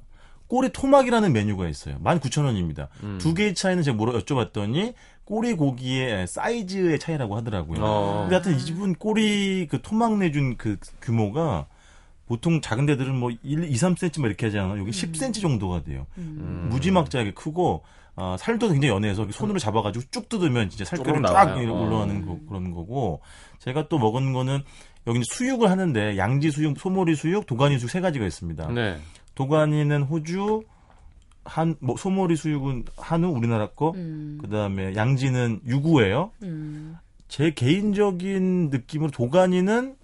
꼬리 0.46 0.70
토막이라는 0.70 1.32
메뉴가 1.32 1.68
있어요. 1.68 1.98
19,000원입니다. 1.98 2.88
음. 3.02 3.18
두 3.20 3.34
개의 3.34 3.54
차이는 3.54 3.82
제가 3.82 3.96
뭐라 3.96 4.18
여쭤봤더니 4.20 4.94
꼬리 5.24 5.54
고기의 5.54 6.26
사이즈의 6.26 6.98
차이라고 6.98 7.36
하더라고요. 7.36 7.78
어. 7.82 8.20
근데 8.22 8.36
하여튼 8.36 8.56
이 8.56 8.58
집은 8.58 8.94
꼬리 8.94 9.66
그 9.66 9.80
토막 9.80 10.18
내준 10.18 10.56
그 10.56 10.76
규모가 11.00 11.66
보통 12.26 12.60
작은 12.60 12.86
데들은 12.86 13.14
뭐 13.14 13.30
1, 13.30 13.64
2, 13.64 13.72
3cm 13.72 14.24
이렇게 14.26 14.46
하잖아요. 14.46 14.78
여기 14.80 14.90
10cm 14.90 15.40
정도가 15.40 15.82
돼요. 15.82 16.06
음. 16.18 16.68
무지막지하게 16.70 17.32
크고 17.32 17.82
어, 18.16 18.36
살도 18.38 18.68
굉장히 18.68 18.94
연해서 18.94 19.26
손으로 19.30 19.58
잡아가지고 19.58 20.04
쭉 20.10 20.28
뜯으면 20.28 20.70
진짜 20.70 20.84
살결이 20.84 21.22
쫙. 21.22 21.56
어. 21.56 21.60
올라가는 21.60 22.24
거, 22.26 22.38
그런 22.48 22.70
거고 22.70 23.20
제가 23.58 23.88
또 23.88 23.98
먹은 23.98 24.32
거는 24.32 24.62
여기 25.06 25.18
이제 25.18 25.26
수육을 25.34 25.70
하는데 25.70 26.16
양지 26.16 26.50
수육, 26.50 26.78
소머리 26.78 27.14
수육, 27.14 27.46
도가니 27.46 27.78
수육 27.78 27.90
세 27.90 28.00
가지가 28.00 28.24
있습니다. 28.24 28.68
네. 28.68 28.98
도가니는 29.34 30.02
호주, 30.02 30.62
한, 31.44 31.76
뭐, 31.80 31.96
소머리 31.96 32.36
수육은 32.36 32.84
한우, 32.96 33.28
우리나라 33.28 33.68
거, 33.68 33.92
음. 33.96 34.38
그 34.40 34.48
다음에 34.48 34.94
양지는 34.94 35.60
유구예요. 35.66 36.30
음. 36.42 36.96
제 37.28 37.50
개인적인 37.50 38.70
느낌으로 38.70 39.10
도가니는 39.10 39.96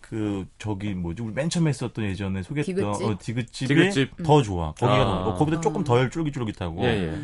그, 0.00 0.46
저기, 0.58 0.94
뭐지, 0.94 1.22
우리 1.22 1.34
맨 1.34 1.50
처음에 1.50 1.68
했었던 1.68 2.04
예전에 2.06 2.42
소개했던, 2.42 2.74
디귿집? 2.74 3.06
어, 3.06 3.18
디귿집이 3.20 3.74
디귿집. 3.74 4.22
더 4.22 4.40
좋아. 4.40 4.72
거기가 4.72 5.02
아. 5.02 5.04
더, 5.04 5.28
어, 5.28 5.34
거기보다 5.34 5.60
조금 5.60 5.82
아. 5.82 5.84
덜 5.84 6.10
쫄깃쫄깃하고. 6.10 6.82
예, 6.84 6.88
예. 6.88 7.18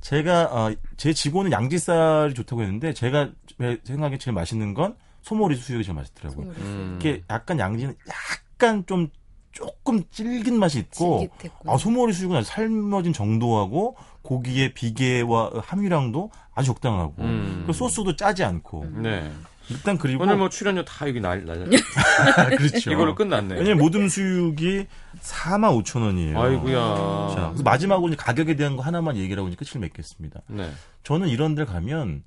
제가, 0.00 0.44
어, 0.44 0.74
제 0.96 1.12
직원은 1.12 1.50
양지살이 1.50 2.34
좋다고 2.34 2.62
했는데, 2.62 2.94
제가 2.94 3.30
제 3.58 3.80
생각에 3.84 4.16
제일 4.18 4.34
맛있는 4.34 4.74
건 4.74 4.94
소머리 5.22 5.56
수육이 5.56 5.82
제일 5.82 5.96
맛있더라고요. 5.96 6.46
음. 6.58 6.98
이게 7.00 7.22
약간 7.28 7.58
양지는 7.58 7.94
약간 8.08 8.84
좀, 8.86 9.08
조금 9.52 10.02
질긴 10.10 10.58
맛이 10.58 10.78
있고. 10.78 11.28
아, 11.66 11.76
소머리 11.76 12.12
수육은 12.12 12.36
아주 12.36 12.48
삶아진 12.48 13.12
정도하고 13.12 13.96
고기의 14.22 14.74
비계와 14.74 15.50
함유량도 15.62 16.30
아주 16.54 16.66
적당하고 16.68 17.14
음. 17.20 17.64
그 17.66 17.72
소스도 17.72 18.16
짜지 18.16 18.44
않고 18.44 18.86
네. 19.02 19.30
일단 19.70 19.96
그리고 19.98 20.24
오늘 20.24 20.36
뭐 20.36 20.48
출연료 20.48 20.84
다 20.84 21.08
여기 21.08 21.20
날, 21.20 21.44
날. 21.44 21.64
그렇죠. 22.58 22.90
이걸로 22.90 23.14
끝났네. 23.14 23.54
왜냐면 23.54 23.78
모든 23.78 24.08
수육이 24.08 24.86
4만 25.20 25.82
5천 25.84 26.02
원이에요. 26.02 26.40
아이고야. 26.40 27.34
자, 27.34 27.46
그래서 27.48 27.62
마지막으로 27.62 28.08
이제 28.08 28.16
가격에 28.16 28.56
대한 28.56 28.76
거 28.76 28.82
하나만 28.82 29.16
얘기를 29.16 29.38
하고 29.38 29.48
이제 29.48 29.56
끝을 29.56 29.80
맺겠습니다. 29.80 30.40
네. 30.48 30.70
저는 31.04 31.28
이런 31.28 31.54
데 31.54 31.64
가면 31.64 32.24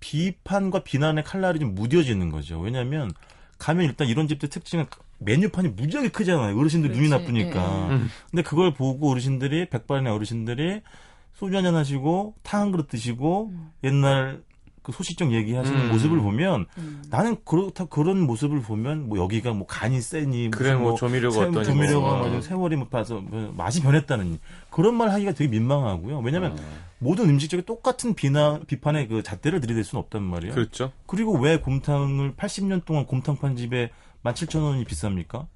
비판과 0.00 0.82
비난의 0.82 1.24
칼날이 1.24 1.60
좀 1.60 1.74
무뎌지는 1.74 2.30
거죠. 2.30 2.58
왜냐면 2.58 3.12
가면 3.58 3.84
일단 3.84 4.08
이런 4.08 4.26
집들 4.26 4.48
특징은 4.48 4.86
메뉴판이 5.20 5.68
무지하게 5.70 6.08
크잖아요. 6.08 6.58
어르신들 6.58 6.90
눈이 6.90 7.08
그렇지. 7.08 7.24
나쁘니까. 7.24 7.88
예. 7.90 7.94
음. 7.94 8.08
근데 8.30 8.42
그걸 8.42 8.74
보고 8.74 9.10
어르신들이 9.10 9.68
백발의 9.70 10.12
어르신들이 10.12 10.80
소주 11.34 11.56
한잔 11.56 11.74
하시고 11.74 12.34
탕 12.42 12.60
한 12.62 12.72
그릇 12.72 12.88
드시고 12.88 13.52
옛날 13.84 14.42
그 14.82 14.92
소시적 14.92 15.30
얘기하시는 15.32 15.78
음. 15.78 15.90
모습을 15.92 16.20
보면 16.20 16.64
음. 16.78 17.02
나는 17.10 17.36
그렇다 17.44 17.84
그런 17.84 18.20
모습을 18.22 18.62
보면 18.62 19.08
뭐 19.10 19.18
여기가 19.18 19.52
뭐 19.52 19.66
간이 19.66 20.00
세니 20.00 20.50
그래, 20.50 20.70
무슨 20.72 20.82
뭐 20.82 20.94
조미료가 20.94 21.34
세- 21.34 21.42
어떠니 21.42 21.64
조미료가 21.66 22.16
뭐. 22.18 22.28
뭐 22.28 22.40
세월이 22.40 22.76
못 22.76 22.88
봐서 22.90 23.20
뭐 23.20 23.52
맛이 23.54 23.82
변했다는 23.82 24.38
그런 24.70 24.94
말 24.94 25.10
하기가 25.10 25.32
되게 25.32 25.50
민망하고요. 25.50 26.20
왜냐면 26.20 26.52
어. 26.52 26.56
모든 26.98 27.28
음식적에 27.28 27.62
똑같은 27.62 28.14
비난 28.14 28.64
비판의 28.66 29.08
그 29.08 29.22
잣대를 29.22 29.60
들이댈 29.60 29.84
수는 29.84 30.00
없단 30.02 30.22
말이에요. 30.22 30.54
그렇죠. 30.54 30.92
그리고 31.06 31.38
왜 31.38 31.58
곰탕을 31.58 32.34
80년 32.36 32.84
동안 32.86 33.04
곰탕 33.06 33.36
판 33.36 33.56
집에 33.56 33.90
17,000원이 34.24 34.86
비쌉니까? 34.86 35.46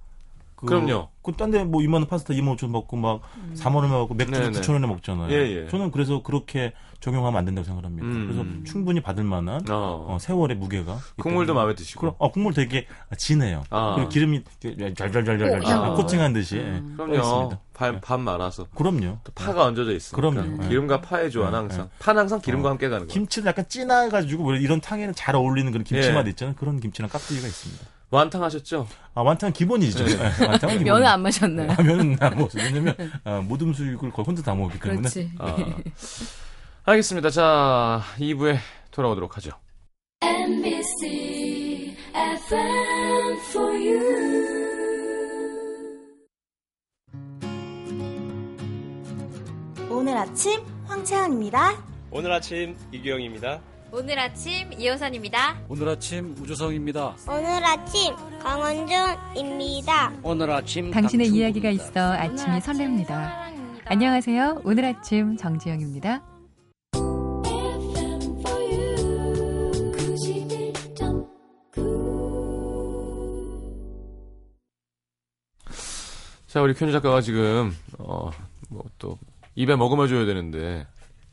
그, 0.57 0.67
그럼요. 0.67 1.09
그딴데 1.23 1.65
뭐 1.65 1.81
2만 1.83 1.95
원 1.95 2.07
파스타 2.07 2.33
2만 2.33 2.57
5천 2.57 2.69
먹고 2.71 2.97
막 2.97 3.21
4만 3.55 3.77
원에 3.77 3.89
먹고 3.89 4.15
맥주 4.15 4.33
네네. 4.33 4.61
9천 4.61 4.73
원에 4.75 4.87
먹잖아요. 4.87 5.31
예, 5.31 5.65
예. 5.65 5.69
저는 5.69 5.91
그래서 5.91 6.23
그렇게 6.23 6.73
적용하면 7.01 7.39
안 7.39 7.45
된다고 7.45 7.67
생각합니다. 7.67 8.07
음. 8.07 8.27
그래서 8.27 8.71
충분히 8.71 9.01
받을 9.01 9.25
만한 9.25 9.61
어. 9.69 10.07
어, 10.09 10.19
세월의 10.19 10.57
무게가 10.57 10.99
국물도 11.19 11.53
마음에 11.55 11.75
드시고. 11.75 12.01
그럼 12.01 12.15
어, 12.19 12.31
국물 12.33 12.55
되게 12.55 12.87
진해요. 13.19 13.65
아. 13.69 13.95
그리고 13.97 14.09
기름이 14.09 14.43
잘잘잘잘 14.97 15.65
어. 15.67 15.95
코팅한 15.95 16.33
듯이 16.33 16.59
음. 16.59 16.95
떠 16.97 17.05
그럼요. 17.05 17.59
밥, 17.75 18.01
밥 18.01 18.21
말아서. 18.21 18.67
그럼요. 18.75 19.19
또 19.25 19.33
파가 19.35 19.65
얹어져 19.65 19.93
있으니까. 19.93 20.17
그럼요. 20.17 20.63
네. 20.63 20.69
기름과 20.69 21.01
파의 21.03 21.31
조화는 21.31 21.53
네, 21.53 21.57
항상. 21.59 21.91
파는 21.99 22.21
항상 22.21 22.41
기름과 22.41 22.71
함께 22.71 22.89
가는 22.89 23.07
거예요. 23.07 23.13
김치는 23.13 23.49
약간 23.49 23.69
진해가지고 23.69 24.43
뭐 24.43 24.55
이런 24.55 24.81
탕에는 24.81 25.15
잘 25.15 25.35
어울리는 25.35 25.71
그런 25.73 25.85
김치 25.85 26.09
예. 26.09 26.13
맛 26.13 26.27
있잖아요. 26.29 26.55
그런 26.57 26.81
김치랑 26.81 27.11
깍두기가 27.11 27.47
있습니다. 27.47 27.94
완탕 28.15 28.43
하셨죠? 28.45 28.87
아 29.15 29.23
완탕 29.23 29.53
기본이죠. 29.53 30.05
네. 30.05 30.17
네, 30.17 30.47
완탕은 30.47 30.79
기본. 30.79 30.85
면은 30.95 31.07
안 31.09 31.23
마셨나요? 31.23 31.71
아, 31.77 31.83
면은 31.83 32.17
안 32.21 32.37
먹었어요. 32.37 32.63
왜냐면 32.65 32.95
아, 33.25 33.41
모든 33.41 33.73
수육을 33.73 34.13
거의 34.13 34.25
혼자 34.25 34.43
다 34.43 34.55
먹었기 34.55 34.79
때문에. 34.79 35.01
그렇지. 35.01 35.31
아, 35.39 35.57
알겠습니다. 36.85 37.31
자, 37.31 38.03
2부에 38.19 38.59
돌아오도록 38.93 39.37
하죠. 39.37 39.51
NBC 40.23 41.97
FM 42.15 43.39
for 43.51 43.73
you. 43.75 44.55
오늘 49.91 50.17
아침 50.17 50.61
황채원입니다. 50.87 51.83
오늘 52.11 52.31
아침 52.33 52.77
이규영입니다. 52.93 53.61
오늘 53.97 54.19
아침 54.19 54.73
이호선입니다. 54.73 55.61
오늘 55.69 55.89
아침 55.89 56.35
우주성입니다. 56.41 57.15
오늘 57.29 57.65
아침 57.65 58.13
강원준입니다. 58.41 60.15
오늘 60.25 60.51
아침 60.51 60.91
당신의. 60.91 61.29
이야기가 61.29 61.71
있어 61.71 62.01
아침이 62.01 62.59
설렙니다. 62.59 63.53
안녕하세요. 63.85 64.63
오늘 64.65 64.87
아침 64.87 65.37
정지영입니다. 65.37 66.25
FM 66.97 68.41
for 68.41 68.63
you. 68.65 69.93
91.9. 69.93 71.29
자, 76.49 76.61
우리 76.63 76.75
큐니 76.75 76.91
작가가 76.91 77.21
지금, 77.21 77.73
어, 77.99 78.31
뭐 78.69 78.83
또, 78.99 79.19
입에 79.55 79.77
머금어줘야 79.77 80.25
되는데, 80.27 80.85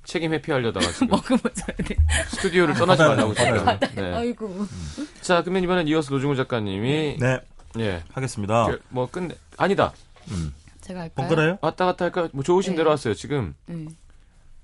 책임 0.04 0.34
회피하려다가 0.34 0.86
지금 0.92 1.08
먹으면서 1.10 1.66
돼. 1.86 1.96
스튜디오를 2.30 2.74
떠나지 2.74 3.02
말라고 3.04 3.34
지금. 3.34 3.66
네. 3.96 4.14
아이고. 4.16 4.66
자, 5.22 5.42
그러면 5.42 5.64
이번엔 5.64 5.88
이어서 5.88 6.14
노중훈 6.14 6.36
작가님이, 6.36 7.18
네, 7.20 7.40
예, 7.80 8.04
하겠습니다. 8.12 8.66
그, 8.68 8.82
뭐 8.90 9.08
끝내, 9.10 9.36
아니다. 9.58 9.94
음. 10.30 10.54
제가 10.82 11.02
할까요? 11.02 11.28
번갈아요? 11.28 11.58
왔다 11.62 11.86
갔다 11.86 12.06
할까? 12.06 12.30
뭐 12.34 12.44
좋으신 12.44 12.74
네. 12.74 12.78
대로 12.78 12.90
왔어요. 12.90 13.14
지금, 13.14 13.54
네. 13.68 13.86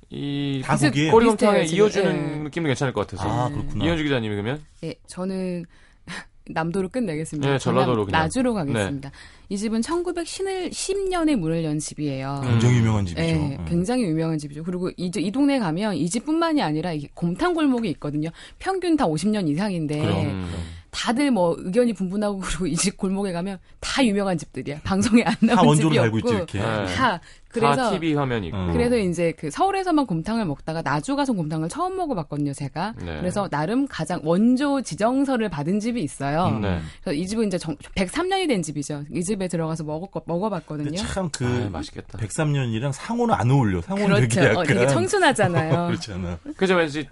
이, 0.09 0.61
다. 0.65 0.75
꼬리곰탕에. 1.11 1.65
이어주는 1.65 2.39
예. 2.39 2.43
느낌도 2.43 2.67
괜찮을 2.67 2.93
것 2.93 3.07
같아서. 3.07 3.29
아, 3.29 3.49
그렇구나. 3.49 3.83
이현주 3.85 4.03
기자님이 4.03 4.35
그러면? 4.35 4.63
예, 4.83 4.95
저는 5.05 5.65
남도로 6.49 6.89
끝내겠습니다. 6.89 7.51
네, 7.51 7.57
전라도로 7.57 8.05
그냥. 8.05 8.21
나주로 8.21 8.53
가겠습니다. 8.53 9.11
이 9.49 9.57
집은 9.57 9.81
1910년에 9.81 11.35
문을 11.35 11.63
연 11.63 11.79
집이에요. 11.79 12.41
음. 12.43 12.49
굉장히 12.51 12.77
유명한 12.77 13.05
집이죠. 13.05 13.21
네, 13.21 13.57
음. 13.59 13.65
굉장히 13.67 14.03
유명한 14.03 14.37
집이죠. 14.37 14.63
그리고 14.63 14.89
이, 14.97 15.11
이 15.15 15.31
동네 15.31 15.59
가면 15.59 15.95
이 15.95 16.09
집뿐만이 16.09 16.61
아니라 16.61 16.93
이게 16.93 17.09
곰탕 17.13 17.53
골목이 17.53 17.89
있거든요. 17.91 18.29
평균 18.59 18.95
다 18.95 19.05
50년 19.05 19.47
이상인데 19.47 19.99
그럼. 19.99 20.25
음. 20.25 20.51
다들 20.97 21.29
뭐 21.31 21.55
의견이 21.59 21.93
분분하고 21.93 22.39
그리고 22.39 22.65
이 22.67 22.75
집 22.75 22.97
골목에 22.97 23.31
가면 23.31 23.59
다 23.79 24.03
유명한 24.03 24.37
집들이야. 24.37 24.79
방송에 24.83 25.21
안다 25.23 25.55
나온 25.55 25.67
원조로 25.67 25.89
집이 25.89 25.97
달고 25.97 26.17
있죠, 26.19 26.27
없고 26.29 26.37
이렇게. 26.37 26.59
네. 26.59 26.95
다 26.95 27.19
그래서 27.49 27.75
다 27.75 27.89
TV 27.91 28.13
화면이 28.13 28.47
있고. 28.47 28.57
음. 28.57 28.73
그래서 28.73 28.97
이제 28.97 29.31
그 29.37 29.49
서울에서만 29.49 30.05
곰탕을 30.05 30.45
먹다가 30.45 30.81
나주 30.81 31.15
가서 31.15 31.33
곰탕을 31.33 31.69
처음 31.69 31.95
먹어봤거든요, 31.97 32.53
제가. 32.53 32.93
네. 32.99 33.17
그래서 33.19 33.47
나름 33.49 33.87
가장 33.87 34.21
원조 34.23 34.81
지정서를 34.81 35.49
받은 35.49 35.79
집이 35.79 36.01
있어요. 36.01 36.45
음. 36.47 36.61
네. 36.61 36.79
그래서 37.03 37.13
이 37.19 37.25
집은 37.27 37.47
이제 37.47 37.57
정, 37.57 37.75
103년이 37.95 38.47
된 38.47 38.61
집이죠. 38.61 39.03
이 39.11 39.23
집에 39.23 39.47
들어가서 39.47 39.83
먹어, 39.83 40.09
먹어봤거든요. 40.25 40.97
참그 40.97 41.45
아, 41.67 41.69
맛있겠다. 41.71 42.17
103년이랑 42.19 42.91
상호는 42.91 43.33
안 43.35 43.49
어울려. 43.51 43.81
상호는 43.81 44.15
그렇죠. 44.15 44.35
되게 44.35 44.47
약간 44.47 44.57
어, 44.57 44.63
되게 44.63 44.87
청순하잖아요. 44.87 45.87
그렇잖아. 45.87 46.37
그죠, 46.57 46.75
왠지, 46.75 47.07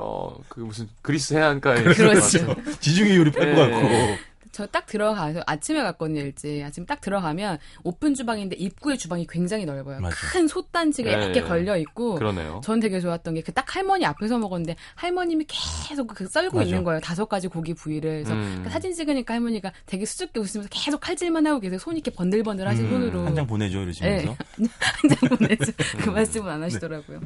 어, 0.00 0.36
그 0.48 0.60
무슨 0.60 0.88
그리스 1.02 1.34
해안가에. 1.34 1.82
그렇죠. 1.82 2.54
지중해 2.80 3.16
요리 3.16 3.30
뺄것 3.30 3.68
네. 3.68 3.70
같고. 3.70 4.28
저 4.50 4.66
딱 4.66 4.86
들어가서 4.86 5.40
아침에 5.46 5.80
갔거든요, 5.82 6.20
일찍. 6.22 6.64
아침 6.64 6.84
딱 6.84 7.00
들어가면 7.00 7.58
오픈 7.84 8.14
주방인데 8.14 8.56
입구에 8.56 8.96
주방이 8.96 9.24
굉장히 9.28 9.64
넓어요. 9.64 10.00
맞아. 10.00 10.16
큰 10.32 10.48
솥단지가 10.48 11.08
네, 11.10 11.26
얇게 11.26 11.42
네. 11.42 11.46
걸려 11.46 11.76
있고. 11.76 12.16
그러네요. 12.16 12.60
전 12.64 12.80
되게 12.80 12.98
좋았던 12.98 13.34
게 13.34 13.42
그 13.42 13.52
딱 13.52 13.76
할머니 13.76 14.04
앞에서 14.04 14.36
먹었는데 14.38 14.74
할머님이 14.96 15.44
계속 15.46 16.08
그 16.08 16.26
썰고 16.26 16.56
맞아. 16.56 16.68
있는 16.68 16.82
거예요. 16.82 16.98
다섯 17.00 17.26
가지 17.28 17.46
고기 17.46 17.72
부위를. 17.72 18.24
그래서 18.24 18.32
음. 18.34 18.62
그 18.64 18.70
사진 18.70 18.92
찍으니까 18.92 19.34
할머니가 19.34 19.70
되게 19.86 20.04
수줍게 20.04 20.40
웃으면서 20.40 20.68
계속 20.72 20.98
칼질만 21.02 21.46
하고 21.46 21.60
계세요. 21.60 21.78
손이 21.78 21.98
이렇게 21.98 22.10
번들번들 22.10 22.66
하신 22.66 22.86
음, 22.86 22.90
손으로. 22.90 23.26
한 23.26 23.34
장 23.36 23.46
보내줘 23.46 23.80
이러시면서. 23.82 24.36
한장 24.80 25.28
보내죠. 25.38 25.72
그 25.98 26.10
말씀은 26.10 26.50
안 26.50 26.62
하시더라고요. 26.64 27.20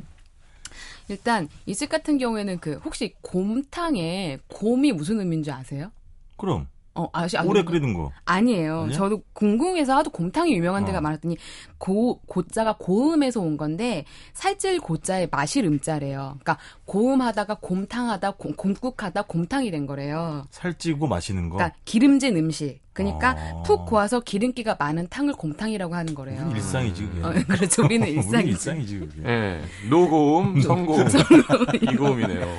일단 1.08 1.48
이집 1.66 1.88
같은 1.88 2.18
경우에는 2.18 2.58
그 2.58 2.74
혹시 2.84 3.14
곰탕에 3.22 4.38
곰이 4.48 4.92
무슨 4.92 5.20
의미인 5.20 5.42
줄 5.42 5.52
아세요? 5.52 5.90
그럼 6.36 6.66
어, 6.94 7.08
아시, 7.12 7.38
아, 7.38 7.42
오래 7.42 7.62
끓이는 7.62 7.94
거. 7.94 8.10
아니에요. 8.26 8.82
아니야? 8.82 8.96
저도 8.96 9.22
궁금해서 9.32 9.96
하도 9.96 10.10
곰탕이 10.10 10.52
유명한 10.52 10.84
데가 10.84 10.98
어. 10.98 11.00
많았더니 11.00 11.36
고 11.78 12.20
고자가 12.26 12.76
고음에서 12.78 13.40
온 13.40 13.56
건데 13.56 14.04
살찔 14.34 14.78
고자에 14.80 15.28
마실 15.30 15.64
음자래요. 15.64 16.36
그러니까 16.42 16.58
고음하다가 16.84 17.56
곰탕하다 17.60 18.32
곰, 18.32 18.54
곰국하다 18.54 19.22
곰탕이 19.22 19.70
된 19.70 19.86
거래요. 19.86 20.44
살찌고 20.50 21.06
마시는 21.06 21.48
거. 21.48 21.56
그러니까 21.56 21.78
기름진 21.84 22.36
음식. 22.36 22.80
그러니까 22.92 23.34
어. 23.54 23.62
푹 23.62 23.86
고아서 23.86 24.20
기름기가 24.20 24.76
많은 24.78 25.06
탕을 25.08 25.32
곰탕이라고 25.32 25.94
하는 25.94 26.14
거래요. 26.14 26.50
일상이지 26.54 27.06
그게. 27.06 27.22
어, 27.26 27.32
그렇죠. 27.48 27.84
우리는 27.84 28.06
일상이지. 28.06 28.48
일상이지 28.50 28.98
그게. 28.98 29.22
예. 29.26 29.62
노고음, 29.88 30.60
성고음, 30.60 31.06
이고음이네요. 31.90 32.56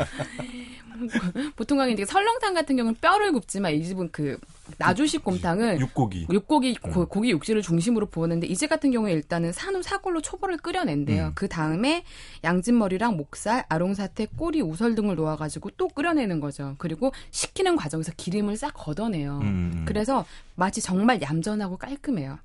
보통 1.55 1.77
가게 1.77 1.91
이제 1.91 2.05
설렁탕 2.05 2.53
같은 2.53 2.75
경우는 2.75 2.97
뼈를 2.99 3.31
굽지만 3.31 3.73
이 3.73 3.83
집은 3.83 4.09
그 4.11 4.37
나주식 4.77 5.23
곰탕은 5.23 5.79
육고기. 5.79 6.27
육고기 6.31 6.77
음. 6.85 6.91
고, 6.91 7.05
고기 7.05 7.31
육질을 7.31 7.61
중심으로 7.61 8.07
부었는데 8.07 8.47
이집 8.47 8.69
같은 8.69 8.91
경우에 8.91 9.11
일단은 9.13 9.51
산후 9.51 9.81
사골로 9.83 10.21
초벌을 10.21 10.57
끓여낸대요. 10.57 11.27
음. 11.27 11.31
그 11.35 11.47
다음에 11.47 12.03
양진머리랑 12.43 13.17
목살, 13.17 13.65
아롱사태, 13.69 14.27
꼬리, 14.37 14.61
우설 14.61 14.95
등을 14.95 15.15
놓아가지고 15.15 15.71
또 15.71 15.87
끓여내는 15.87 16.39
거죠. 16.39 16.75
그리고 16.77 17.11
식히는 17.31 17.75
과정에서 17.75 18.11
기름을 18.15 18.57
싹 18.57 18.73
걷어내요. 18.73 19.39
음. 19.41 19.83
그래서 19.85 20.25
맛이 20.55 20.81
정말 20.81 21.21
얌전하고 21.21 21.77
깔끔해요. 21.77 22.39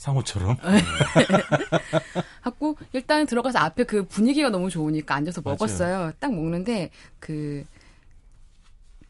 상호처럼. 0.00 0.56
하고 2.40 2.76
일단 2.94 3.26
들어가서 3.26 3.58
앞에 3.58 3.84
그 3.84 4.04
분위기가 4.06 4.48
너무 4.48 4.70
좋으니까 4.70 5.14
앉아서 5.14 5.42
맞아요. 5.42 5.54
먹었어요. 5.54 6.12
딱 6.18 6.32
먹는데 6.32 6.90
그 7.18 7.64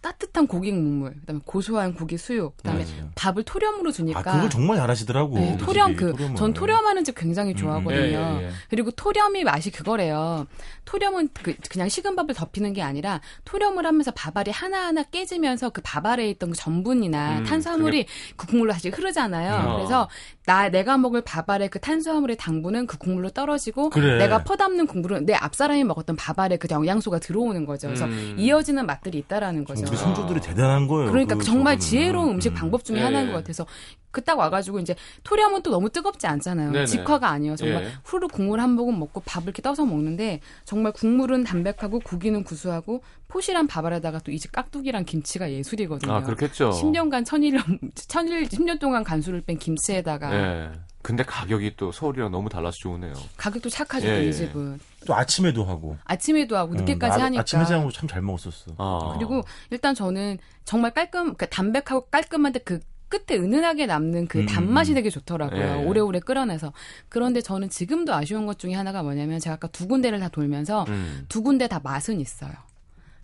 따뜻한 0.01 0.47
고기 0.47 0.71
국물, 0.71 1.15
그다음에 1.21 1.41
고소한 1.45 1.95
고기 1.95 2.17
수육, 2.17 2.57
그다음에 2.57 2.85
맞아요. 2.85 3.11
밥을 3.15 3.43
토렴으로 3.43 3.93
주니까 3.93 4.21
아 4.21 4.23
그걸 4.23 4.49
정말 4.49 4.79
잘하시더라고. 4.79 5.39
네, 5.39 5.57
그 5.59 5.65
토렴 5.67 5.95
그. 5.95 6.15
전 6.37 6.55
토렴하는 6.55 7.05
집 7.05 7.15
굉장히 7.15 7.53
음, 7.53 7.57
좋아하거든요. 7.57 8.01
예, 8.01 8.41
예, 8.41 8.47
예. 8.47 8.51
그리고 8.71 8.91
토렴이 8.91 9.45
맛이 9.45 9.71
그거래요. 9.71 10.47
토렴은 10.87 11.29
그, 11.35 11.55
냥 11.77 11.89
식은 11.89 12.17
밥을 12.17 12.35
덮이는 12.35 12.73
게 12.73 12.83
아니라 12.83 13.21
토렴을 13.45 13.85
하면서 13.85 14.11
밥알이 14.11 14.51
하나하나 14.51 15.03
깨지면서 15.03 15.71
그 15.71 15.83
밥알에 15.85 16.29
있던 16.31 16.51
그 16.51 16.57
전분이나 16.57 17.41
음, 17.41 17.45
탄수화물이 17.45 18.07
그 18.37 18.47
국물로 18.47 18.73
다시 18.73 18.89
흐르잖아요. 18.89 19.71
음. 19.71 19.77
그래서 19.77 20.09
나 20.47 20.69
내가 20.69 20.97
먹을 20.97 21.21
밥알의 21.21 21.69
그 21.69 21.79
탄수화물의 21.79 22.37
당분은 22.39 22.87
그 22.87 22.99
국물로 22.99 23.31
떨어지고 23.31 23.91
그래. 23.91 24.19
내가 24.19 24.43
퍼담는 24.43 24.87
국물은 24.87 25.27
내 25.27 25.35
앞사람이 25.35 25.85
먹었던 25.85 26.17
밥알에 26.17 26.57
그 26.57 26.67
영양소가 26.71 27.19
들어오는 27.19 27.67
거죠. 27.67 27.87
그래서 27.89 28.07
음. 28.07 28.37
이어지는 28.39 28.87
맛들이 28.87 29.19
있다라는 29.19 29.65
거죠. 29.65 29.90
우리 29.91 29.97
선조들이 29.97 30.41
대단한 30.41 30.87
거예요. 30.87 31.11
그러니까 31.11 31.35
그 31.35 31.45
정말 31.45 31.75
저거는. 31.75 31.81
지혜로운 31.81 32.31
음식 32.31 32.53
음. 32.53 32.55
방법 32.55 32.85
중에 32.85 32.99
예, 32.99 33.03
하나인 33.03 33.29
예. 33.29 33.33
것 33.33 33.39
같아서 33.39 33.67
그 34.13 34.21
딱 34.31 34.39
와가지고 34.39 34.81
이제 34.81 34.95
토렴은 35.25 35.63
또 35.63 35.71
너무 35.71 35.91
뜨겁지 35.91 36.27
않잖아요. 36.27 36.73
네네. 36.73 36.87
직화가 36.87 37.29
아니에요. 37.29 37.57
정말 37.57 37.85
예. 37.85 37.93
후루 38.05 38.29
국물 38.29 38.61
한 38.61 38.71
모금 38.71 38.99
먹고 38.99 39.21
밥을 39.25 39.45
이렇게 39.49 39.63
떠서 39.63 39.85
먹는데 39.85 40.41
정말 40.65 40.93
국물은 40.93 41.45
담백하고 41.45 42.01
고기는 42.01 42.43
구수하고 42.45 43.03
포실한 43.29 43.67
밥알에다가 43.67 44.21
또이집 44.21 44.53
깍두기랑 44.53 45.05
김치가 45.05 45.51
예술이거든요. 45.51 46.13
아, 46.13 46.23
그렇겠죠. 46.23 46.71
10년간 46.71 47.25
천일 47.25 47.61
천일 47.95 48.45
10년 48.49 48.79
동안 48.79 49.05
간수를 49.05 49.41
뺀 49.43 49.59
김치에다가 49.59 50.35
예. 50.35 50.71
근데 51.03 51.23
가격이 51.23 51.75
또 51.77 51.93
서울이랑 51.93 52.31
너무 52.31 52.49
달라서 52.49 52.77
좋으네요. 52.79 53.15
가격도 53.37 53.71
착하죠 53.71 54.07
예, 54.07 54.11
또 54.11 54.25
예. 54.25 54.29
이 54.29 54.33
집은 54.33 54.79
또 55.07 55.15
아침에도 55.15 55.65
하고. 55.65 55.97
아침에도 56.05 56.57
하고 56.57 56.75
늦게까지 56.75 57.19
음, 57.19 57.21
아, 57.21 57.25
하니까 57.25 57.41
아침 57.41 57.61
해장하고 57.61 57.91
참잘 57.91 58.21
먹었었어. 58.23 58.75
아. 58.77 59.15
그리고 59.17 59.43
일단 59.71 59.95
저는 59.95 60.39
정말 60.65 60.93
깔끔, 60.93 61.35
그러니까 61.35 61.47
담백하고 61.47 62.07
깔끔한데 62.11 62.61
그 62.61 62.81
끝에 63.09 63.39
은은하게 63.39 63.87
남는 63.87 64.29
그 64.29 64.41
음, 64.41 64.47
단맛이 64.47 64.93
음. 64.93 64.95
되게 64.95 65.11
좋더라고요. 65.11 65.61
예, 65.61 65.81
예. 65.81 65.85
오래오래 65.85 66.21
끓여내서. 66.21 66.73
그런데 67.09 67.41
저는 67.41 67.69
지금도 67.71 68.15
아쉬운 68.15 68.47
것 68.47 68.59
중에 68.59 68.75
하나가 68.75 69.03
뭐냐면 69.03 69.41
제가 69.41 69.55
아까 69.55 69.69
두 69.69 69.89
군데를 69.89 70.21
다 70.21 70.29
돌면서 70.29 70.85
음. 70.89 71.25
두 71.29 71.43
군데 71.43 71.67
다 71.67 71.81
맛은 71.83 72.21
있어요. 72.21 72.53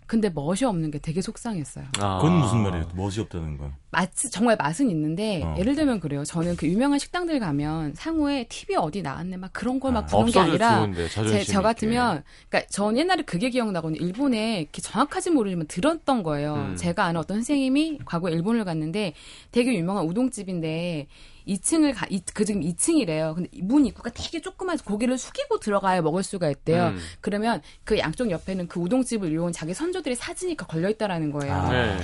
근데 0.07 0.29
멋이 0.29 0.63
없는 0.63 0.89
게 0.89 0.99
되게 0.99 1.21
속상했어요. 1.21 1.85
아. 1.99 2.17
그건 2.19 2.39
무슨 2.39 2.59
말이에요? 2.63 2.87
멋이 2.95 3.19
없다는 3.19 3.57
건. 3.57 3.73
맛 3.91 4.09
정말 4.31 4.55
맛은 4.55 4.89
있는데 4.89 5.43
어. 5.43 5.55
예를 5.59 5.75
들면 5.75 5.99
그래요. 5.99 6.23
저는 6.23 6.55
그 6.55 6.67
유명한 6.67 6.97
식당들 6.97 7.39
가면 7.39 7.93
상호에 7.95 8.45
TV 8.47 8.77
어디 8.77 9.01
나왔네 9.01 9.37
막 9.37 9.51
그런 9.53 9.79
걸막 9.79 10.05
아, 10.05 10.07
보는 10.07 10.31
게 10.31 10.39
아니라 10.39 10.77
좋은데 10.77 11.07
제, 11.09 11.43
저 11.43 11.61
같으면 11.61 12.23
그러니까 12.49 12.69
전 12.71 12.97
옛날에 12.97 13.23
그게 13.23 13.49
기억나거든요. 13.49 13.99
일본에 13.99 14.61
이렇게 14.61 14.81
정확하지 14.81 15.31
모르지만 15.31 15.67
들었던 15.67 16.23
거예요. 16.23 16.55
음. 16.55 16.75
제가 16.77 17.03
아는 17.05 17.19
어떤 17.19 17.37
선생님이 17.37 17.99
과거 18.05 18.29
일본을 18.29 18.63
갔는데 18.63 19.13
되게 19.51 19.73
유명한 19.73 20.05
우동집인데 20.05 21.07
2층을 21.47 21.95
가, 21.95 22.05
이, 22.09 22.21
그 22.33 22.45
지금 22.45 22.61
2층이래요. 22.61 23.35
근데 23.35 23.49
문 23.61 23.85
입구가 23.85 24.11
되게 24.11 24.41
조그만 24.41 24.77
고개를 24.77 25.17
숙이고 25.17 25.59
들어가야 25.59 26.01
먹을 26.01 26.23
수가 26.23 26.49
있대요. 26.49 26.87
음. 26.87 26.99
그러면 27.21 27.61
그 27.83 27.97
양쪽 27.97 28.29
옆에는 28.29 28.67
그 28.67 28.79
우동집을 28.79 29.31
이용한 29.31 29.53
자기 29.53 29.73
선조들의 29.73 30.15
사진이 30.15 30.57
걸려 30.57 30.89
있다라는 30.89 31.31
거예요. 31.31 31.53
아. 31.53 31.69
네. 31.71 31.97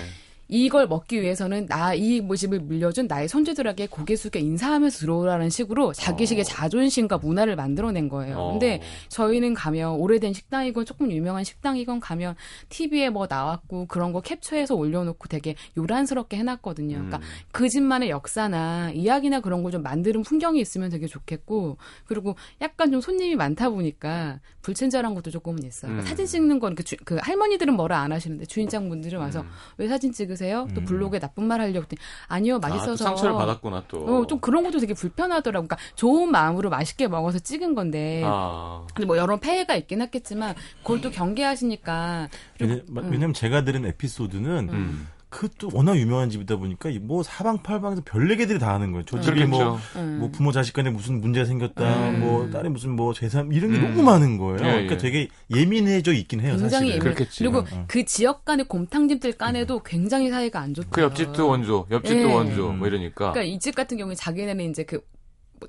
이걸 0.53 0.87
먹기 0.87 1.21
위해서는 1.21 1.65
나 1.67 1.93
이 1.95 2.21
모집을 2.21 2.59
물려준 2.59 3.07
나의 3.07 3.27
손주들에게 3.27 3.87
고개 3.87 4.15
숙여 4.15 4.39
인사하면서 4.39 4.97
들어오라는 4.99 5.49
식으로 5.49 5.93
자기식의 5.93 6.43
자존심과 6.45 7.17
문화를 7.19 7.55
만들어낸 7.55 8.09
거예요. 8.09 8.37
어. 8.37 8.51
근데 8.51 8.81
저희는 9.09 9.53
가면 9.53 9.95
오래된 9.95 10.33
식당이건 10.33 10.85
조금 10.85 11.11
유명한 11.11 11.43
식당이건 11.43 11.99
가면 11.99 12.35
TV에 12.69 13.09
뭐 13.09 13.27
나왔고 13.29 13.85
그런 13.87 14.11
거 14.11 14.21
캡처해서 14.21 14.75
올려놓고 14.75 15.27
되게 15.27 15.55
요란스럽게 15.77 16.37
해놨거든요. 16.37 16.95
그러니까 16.95 17.17
음. 17.17 17.23
그 17.51 17.69
집만의 17.69 18.09
역사나 18.09 18.91
이야기나 18.91 19.41
그런 19.41 19.61
걸 19.61 19.73
좀 19.73 19.81
만드는 19.81 20.21
풍경이 20.21 20.59
있으면 20.61 20.91
되게 20.91 21.07
좋겠고 21.07 21.77
그리고 22.05 22.35
약간 22.61 22.91
좀 22.91 23.01
손님이 23.01 23.35
많다 23.35 23.71
보니까 23.71 24.39
불친절한 24.61 25.15
것도 25.15 25.31
조금은 25.31 25.63
있어요. 25.63 25.89
그러니까 25.91 26.05
음. 26.05 26.09
사진 26.09 26.25
찍는 26.27 26.59
건그그 26.59 27.17
할머니들은 27.21 27.73
뭐라 27.73 27.99
안 28.01 28.11
하시는데 28.11 28.45
주인장분들은 28.45 29.17
와서 29.19 29.41
음. 29.41 29.47
왜 29.77 29.87
사진 29.87 30.11
찍으세요? 30.11 30.42
또 30.51 30.82
음. 30.82 30.86
블로그에 30.86 31.19
나쁜 31.19 31.45
말 31.45 31.62
하려고 31.62 31.84
했더니 31.84 31.99
아니요 32.27 32.56
아, 32.56 32.60
또 32.60 32.67
맛있어서 32.67 33.03
상처를 33.03 33.36
받았구나 33.36 33.84
또. 33.88 34.06
어, 34.06 34.27
좀 34.27 34.39
그런 34.39 34.63
것도 34.63 34.79
되게 34.79 34.93
불편하더라고. 34.93 35.67
그러니까 35.67 35.77
좋은 35.95 36.32
마음으로 36.32 36.69
맛있게 36.69 37.08
먹어서 37.08 37.39
찍은 37.39 37.75
건데. 37.75 38.21
아. 38.25 38.86
근데 38.93 39.06
뭐 39.06 39.17
여러 39.17 39.38
폐해가 39.38 39.75
있긴 39.75 40.01
했겠지만 40.01 40.56
그걸 40.82 41.01
또 41.01 41.12
경계하시니까 41.12 42.29
왜냐, 42.60 42.73
음. 42.75 43.10
왜냐면 43.12 43.34
제가 43.34 43.63
들은 43.63 43.86
에피소드는 43.86 44.69
음. 44.69 45.08
그또 45.34 45.69
워낙 45.74 45.98
유명한 45.98 46.30
집이다 46.30 46.58
보니까 46.58 46.89
이뭐 46.89 47.24
사방팔방에서 47.24 48.04
별내 48.06 48.36
개들이 48.36 48.60
다 48.60 48.72
하는 48.74 48.91
거예요. 48.91 49.04
저 49.06 49.19
집이 49.19 49.34
그렇겠죠. 49.39 49.58
뭐, 49.65 49.80
음. 49.96 50.17
뭐 50.19 50.30
부모 50.32 50.52
자식 50.52 50.74
간에 50.74 50.91
무슨 50.91 51.19
문제가 51.22 51.46
생겼다, 51.46 52.10
음. 52.10 52.19
뭐 52.19 52.50
딸이 52.52 52.69
무슨 52.69 52.91
뭐 52.96 53.13
재산 53.13 53.52
이런 53.52 53.72
게 53.72 53.78
음. 53.80 53.84
너무 53.84 54.04
많은 54.04 54.38
거예요. 54.38 54.60
예, 54.60 54.72
그러니까 54.72 54.93
예. 54.93 54.98
되게 54.98 55.28
예민해져 55.54 56.13
있긴 56.13 56.41
해요. 56.41 56.52
굉장히 56.52 56.69
사실은. 56.69 56.88
예민. 56.89 57.00
그렇겠지. 57.00 57.39
그리고 57.39 57.58
어, 57.58 57.65
어. 57.72 57.86
그 57.88 58.06
지역 58.06 58.46
간의 58.46 58.67
곰탕집들 58.67 59.34
간에도 59.34 59.82
굉장히 59.84 60.30
사이가 60.30 60.60
안 60.60 60.74
좋대요. 60.76 60.91
그 60.91 61.02
옆집도 61.02 61.48
원조, 61.48 61.88
옆집도 61.89 62.19
예. 62.30 62.34
원조, 62.34 62.72
뭐 62.72 62.88
이러니까. 62.88 63.32
그러니까 63.32 63.43
이 63.43 63.58
집 63.60 63.74
같은 63.76 63.98
경우에 63.98 64.13
자기네는 64.13 64.69
이제 64.69 64.84
그 64.84 65.02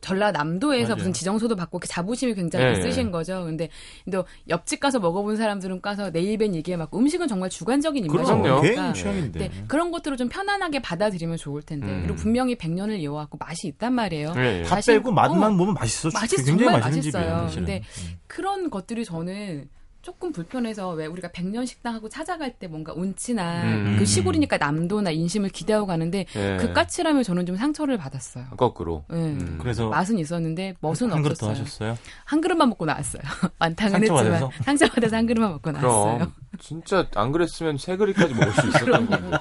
전라남도에서 0.00 0.88
맞아요. 0.88 0.96
무슨 0.96 1.12
지정소도 1.12 1.56
받고 1.56 1.78
그 1.78 1.88
자부심이 1.88 2.34
굉장히 2.34 2.66
예, 2.66 2.72
있으신 2.72 3.06
예. 3.08 3.10
거죠. 3.10 3.44
근데 3.44 3.68
또 4.10 4.24
옆집 4.48 4.80
가서 4.80 4.98
먹어본 5.00 5.36
사람들은 5.36 5.80
가서 5.80 6.10
내 6.10 6.20
입엔 6.20 6.54
얘기해 6.54 6.76
막 6.76 6.94
음식은 6.94 7.28
정말 7.28 7.50
주관적인. 7.50 8.04
입맛이니까. 8.04 8.60
개인 8.60 8.94
취향인데. 8.94 9.38
네, 9.38 9.50
그런 9.68 9.90
것들을 9.90 10.16
좀 10.16 10.28
편안하게 10.28 10.80
받아들이면 10.82 11.36
좋을 11.36 11.62
텐데. 11.62 11.86
음. 11.86 12.02
그리고 12.02 12.16
분명히 12.16 12.54
100년을 12.56 12.98
이어왔고 13.00 13.38
맛이 13.38 13.66
있단 13.68 13.92
말이에요. 13.92 14.32
예, 14.36 14.58
예. 14.60 14.62
다 14.62 14.76
사실- 14.76 14.94
빼고 14.98 15.10
맛만 15.12 15.52
어. 15.52 15.56
보면 15.56 15.74
맛있어. 15.74 16.10
맛이 16.12 16.36
굉장히 16.36 16.58
정말 16.64 16.80
맛있는 16.80 16.98
맛있어요. 16.98 17.48
집이에요. 17.48 17.50
근데 17.54 17.82
음. 18.02 18.18
그런 18.26 18.70
것들이 18.70 19.04
저는 19.04 19.68
조금 20.04 20.32
불편해서 20.32 20.90
왜 20.90 21.06
우리가 21.06 21.28
백년 21.32 21.64
식당하고 21.64 22.10
찾아갈 22.10 22.52
때 22.52 22.66
뭔가 22.66 22.92
운치나 22.94 23.62
음. 23.62 23.96
그 23.98 24.04
시골이니까 24.04 24.58
남도나 24.58 25.10
인심을 25.10 25.48
기대하고 25.48 25.86
가는데 25.86 26.26
예. 26.36 26.58
그 26.60 26.74
까칠함에 26.74 27.22
저는 27.22 27.46
좀 27.46 27.56
상처를 27.56 27.96
받았어요. 27.96 28.44
거꾸로. 28.58 29.04
예. 29.10 29.14
음. 29.16 29.58
그래서 29.58 29.88
맛은 29.88 30.18
있었는데 30.18 30.74
멋은 30.80 31.10
한 31.10 31.22
그릇 31.22 31.38
더 31.38 31.46
없었어요. 31.46 31.62
하셨어요? 31.92 31.98
한 32.26 32.42
그릇만 32.42 32.68
먹고 32.68 32.84
나왔어요. 32.84 33.22
완탕은 33.58 33.92
상처받아서? 33.92 34.46
했지만 34.48 34.64
상처받아서 34.64 35.16
한 35.16 35.26
그릇만 35.26 35.52
먹고 35.52 35.70
나왔어요. 35.72 36.14
그럼 36.18 36.32
진짜 36.60 37.06
안 37.14 37.32
그랬으면 37.32 37.78
세 37.78 37.96
그릇까지 37.96 38.34
먹을 38.34 38.52
수 38.52 38.68
있었던 38.68 39.06
건데. 39.08 39.38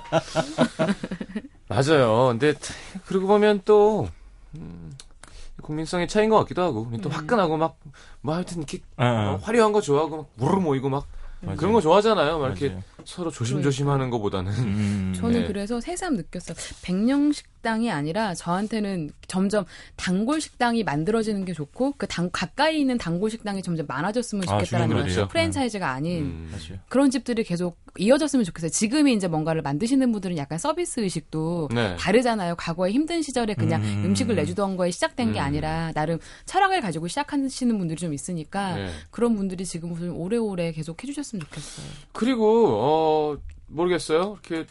맞아요. 1.68 2.28
근데 2.30 2.54
그러고 3.06 3.28
보면 3.28 3.64
또 3.66 4.08
음, 4.56 4.83
국민성의 5.64 6.08
차이인 6.08 6.30
것 6.30 6.38
같기도 6.40 6.62
하고 6.62 6.88
또 7.02 7.10
음. 7.10 7.12
화끈하고 7.12 7.58
막 7.58 7.76
뭐 8.22 8.36
하여튼 8.36 8.58
이렇게 8.60 8.80
아, 8.96 9.06
아. 9.06 9.32
어, 9.34 9.36
화려한 9.42 9.74
거 9.74 9.82
좋아하고 9.82 10.18
막 10.18 10.28
우르르 10.40 10.62
모이고 10.62 10.90
막 10.90 11.06
맞아요. 11.42 11.58
그런 11.58 11.74
거 11.74 11.82
좋아하잖아요. 11.82 12.40
막 12.40 12.48
이렇게 12.48 12.70
맞아요. 12.70 12.84
서로 13.06 13.32
조심조심하는 13.32 14.10
것보다는 14.10 14.52
음. 14.52 15.14
저는 15.18 15.42
네. 15.42 15.48
그래서 15.48 15.80
새삼 15.82 16.16
느꼈어요. 16.16 16.56
백령 16.82 17.32
식당이 17.32 17.92
아니라 17.92 18.34
저한테는 18.34 19.12
점점 19.28 19.66
단골 19.96 20.42
식당이 20.42 20.84
만들어지는 20.84 21.46
게 21.46 21.54
좋고 21.54 21.94
그 21.98 22.08
당, 22.08 22.30
가까이 22.32 22.80
있는 22.80 22.98
단골 22.98 23.30
식당이 23.30 23.62
점점 23.62 23.86
많아졌으면 23.88 24.48
아, 24.48 24.60
좋겠다는 24.60 24.90
거예요. 24.90 25.04
거죠. 25.04 25.28
프랜차이즈가 25.28 25.90
아닌 25.92 26.24
음. 26.24 26.56
그런 26.90 27.10
집들이 27.10 27.44
계속 27.44 27.78
이어졌으면 27.98 28.44
좋겠어요. 28.44 28.72
지금이 28.72 29.14
이제 29.14 29.28
뭔가를 29.28 29.62
만드시는 29.62 30.12
분들은 30.12 30.38
약간 30.38 30.58
서비스 30.58 31.00
의식도 31.00 31.70
네. 31.74 31.96
다르잖아요. 31.98 32.56
과거에 32.56 32.92
힘든 32.92 33.22
시절에 33.22 33.54
그냥 33.54 33.84
음. 33.84 34.04
음. 34.06 34.16
식을 34.16 34.36
내주던 34.36 34.78
거에 34.78 34.90
시작된 34.90 35.34
게 35.34 35.40
음. 35.40 35.44
아니라 35.44 35.92
나름 35.94 36.20
철학을 36.46 36.82
가지고 36.82 37.08
시작하시는 37.08 37.78
분들이 37.78 38.00
좀 38.00 38.14
있으니까 38.14 38.76
네. 38.76 38.90
그런 39.12 39.36
분들이 39.36 39.66
지금 39.66 39.96
좀 39.96 40.18
오래오래 40.18 40.72
계속 40.72 41.02
해주셨으면 41.04 41.42
좋겠어요. 41.42 41.86
그리고 42.14 42.80
어 42.82 42.93
모르겠어요. 43.68 44.38
이렇게 44.44 44.66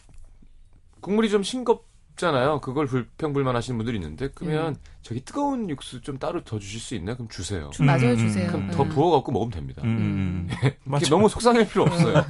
국물이 1.01 1.29
좀 1.29 1.43
싱겁잖아요. 1.43 2.61
그걸 2.61 2.85
불평불만 2.87 3.55
하시는 3.55 3.77
분들이 3.77 3.97
있는데 3.97 4.29
그러면 4.33 4.77
저기 5.01 5.19
뜨거운 5.25 5.69
육수 5.69 6.01
좀 6.01 6.17
따로 6.17 6.43
더 6.43 6.59
주실 6.59 6.79
수 6.79 6.95
있나요? 6.95 7.15
그럼 7.15 7.27
주세요. 7.27 7.69
좀 7.73 7.85
맞아요 7.85 8.11
음, 8.11 8.17
주세요. 8.17 8.47
그럼 8.47 8.67
네. 8.67 8.73
더 8.73 8.83
부어 8.85 9.11
갖고 9.11 9.31
먹으면 9.33 9.51
됩니다. 9.51 9.81
음, 9.83 10.49
음, 10.53 10.69
음. 10.87 10.99
너무 11.09 11.27
속상할 11.27 11.67
필요 11.67 11.83
없어요. 11.83 12.23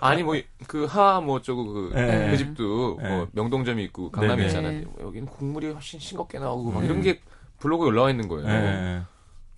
아니 0.00 0.22
뭐 0.22 0.34
그 0.66 0.86
하뭐 0.86 1.36
어쩌고 1.36 1.64
그, 1.72 1.90
네. 1.94 2.30
그 2.30 2.36
집도 2.36 2.98
네. 3.00 3.08
뭐 3.08 3.28
명동점이 3.32 3.84
있고 3.84 4.10
강남에 4.10 4.36
네, 4.36 4.42
네. 4.42 4.46
있잖아요. 4.48 4.82
뭐 4.88 5.06
여기는 5.06 5.28
국물이 5.28 5.68
훨씬 5.70 6.00
싱겁게 6.00 6.38
나오고 6.38 6.72
막 6.72 6.80
네. 6.80 6.86
이런 6.86 7.00
게 7.02 7.20
블로그에 7.60 7.88
올라와 7.88 8.10
있는 8.10 8.28
거예요. 8.28 8.48
예. 8.48 9.02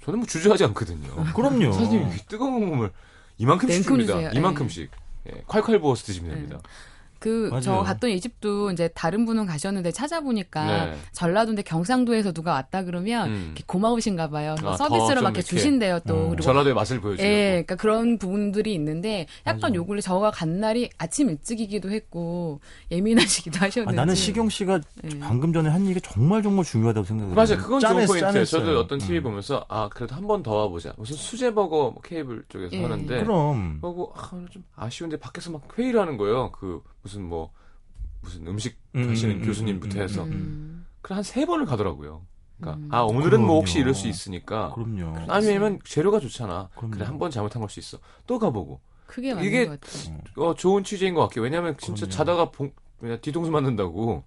저는 0.04 0.20
뭐 0.20 0.26
주저하지 0.26 0.64
않거든요. 0.64 1.08
그럼요. 1.34 1.72
사장님 1.72 2.00
이렇게 2.02 2.22
뜨거운 2.28 2.68
국물 2.68 2.92
이만큼씩 3.38 3.80
냉큼 3.80 3.94
줍니다. 3.94 4.14
주세요. 4.14 4.30
이만큼씩. 4.34 4.90
예, 5.26 5.42
콸콸 5.46 5.80
부어서 5.80 6.04
드시면 6.06 6.30
됩니다. 6.30 6.60
그 7.26 7.60
저. 7.60 7.82
갔던 7.82 8.10
이 8.10 8.20
집도 8.20 8.70
이제 8.70 8.88
다른 8.94 9.24
분은 9.26 9.46
가셨는데 9.46 9.90
찾아보니까 9.90 10.86
네. 10.86 10.96
전라도인데 11.12 11.62
경상도에서 11.62 12.32
누가 12.32 12.52
왔다 12.52 12.84
그러면 12.84 13.28
음. 13.28 13.44
이렇게 13.48 13.64
고마우신가 13.66 14.30
봐요. 14.30 14.54
뭐 14.62 14.72
아, 14.72 14.76
서비스로 14.76 15.22
막 15.22 15.30
이렇게. 15.30 15.42
주신대요 15.42 16.00
또. 16.06 16.14
음. 16.14 16.28
그리고 16.30 16.42
전라도의 16.42 16.74
맛을 16.74 17.00
보여주려고. 17.00 17.28
예, 17.28 17.48
그러니까 17.66 17.74
그런 17.76 18.18
부분들이 18.18 18.72
있는데 18.74 19.26
약간 19.46 19.60
맞아요. 19.72 19.74
요 19.76 19.86
근래 19.86 20.00
저가 20.00 20.30
간 20.30 20.60
날이 20.60 20.88
아침 20.98 21.28
일찍이기도 21.30 21.90
했고 21.90 22.60
예민하시기도 22.90 23.58
아, 23.58 23.62
하셨는지. 23.66 23.96
나는 23.96 24.14
시경 24.14 24.48
씨가 24.48 24.80
예. 25.04 25.18
방금 25.18 25.52
전에 25.52 25.68
한 25.68 25.84
얘기가 25.86 26.00
정말 26.12 26.42
정말 26.42 26.64
중요하다고 26.64 27.04
생각해요. 27.06 27.34
맞아요. 27.34 27.56
그건 27.58 27.80
좋은 27.80 27.92
짠했- 27.92 28.06
포인트예요. 28.06 28.32
짠했어요. 28.32 28.64
저도 28.64 28.78
어떤 28.80 28.98
TV 28.98 29.18
음. 29.18 29.22
보면서 29.24 29.64
아 29.68 29.88
그래도 29.88 30.14
한 30.14 30.26
번 30.26 30.42
더 30.42 30.54
와보자. 30.54 30.92
무슨 30.96 31.16
수제버거 31.16 31.76
뭐 31.92 32.00
케이블 32.02 32.44
쪽에서 32.48 32.76
예. 32.76 32.82
하는데 32.82 33.22
그럼 33.22 33.78
하고 33.82 34.12
아, 34.16 34.30
좀 34.50 34.62
아쉬운데 34.76 35.16
밖에서 35.18 35.50
막 35.50 35.62
회의를 35.78 36.00
하는 36.00 36.16
거예요. 36.16 36.50
그 36.52 36.80
무슨 37.06 37.22
뭐 37.22 37.52
무슨 38.20 38.44
음식 38.48 38.76
음, 38.96 39.08
하시는 39.08 39.36
음, 39.36 39.40
음, 39.40 39.46
교수님부터 39.46 39.98
음, 39.98 40.02
해서 40.02 40.24
음. 40.24 40.86
그래 41.02 41.14
한세 41.14 41.46
번을 41.46 41.64
가더라고요. 41.64 42.26
그러니까 42.58 42.80
음. 42.84 42.88
아 42.92 43.02
오늘은 43.02 43.40
뭐 43.46 43.56
혹시 43.58 43.74
그럼요. 43.74 43.82
이럴 43.84 43.94
수 43.94 44.08
있으니까 44.08 44.72
그럼요. 44.74 45.14
아니면 45.28 45.78
재료가 45.84 46.18
좋잖아. 46.18 46.68
그럼요. 46.74 46.90
그래 46.90 47.04
한 47.06 47.18
번 47.18 47.30
잘못한 47.30 47.60
걸 47.62 47.70
수 47.70 47.78
있어. 47.78 47.98
또 48.26 48.40
가보고 48.40 48.80
맞는 49.34 49.44
이게- 49.44 49.66
것 49.66 49.80
같아요. 49.80 50.18
어, 50.36 50.54
좋은 50.56 50.82
취지인 50.82 51.14
것 51.14 51.20
같아요. 51.28 51.44
왜냐하면 51.44 51.76
진짜 51.78 52.06
그럼요. 52.06 52.10
자다가 52.16 52.50
봉, 52.50 52.72
뒤통수 53.22 53.52
맞는다고 53.52 54.24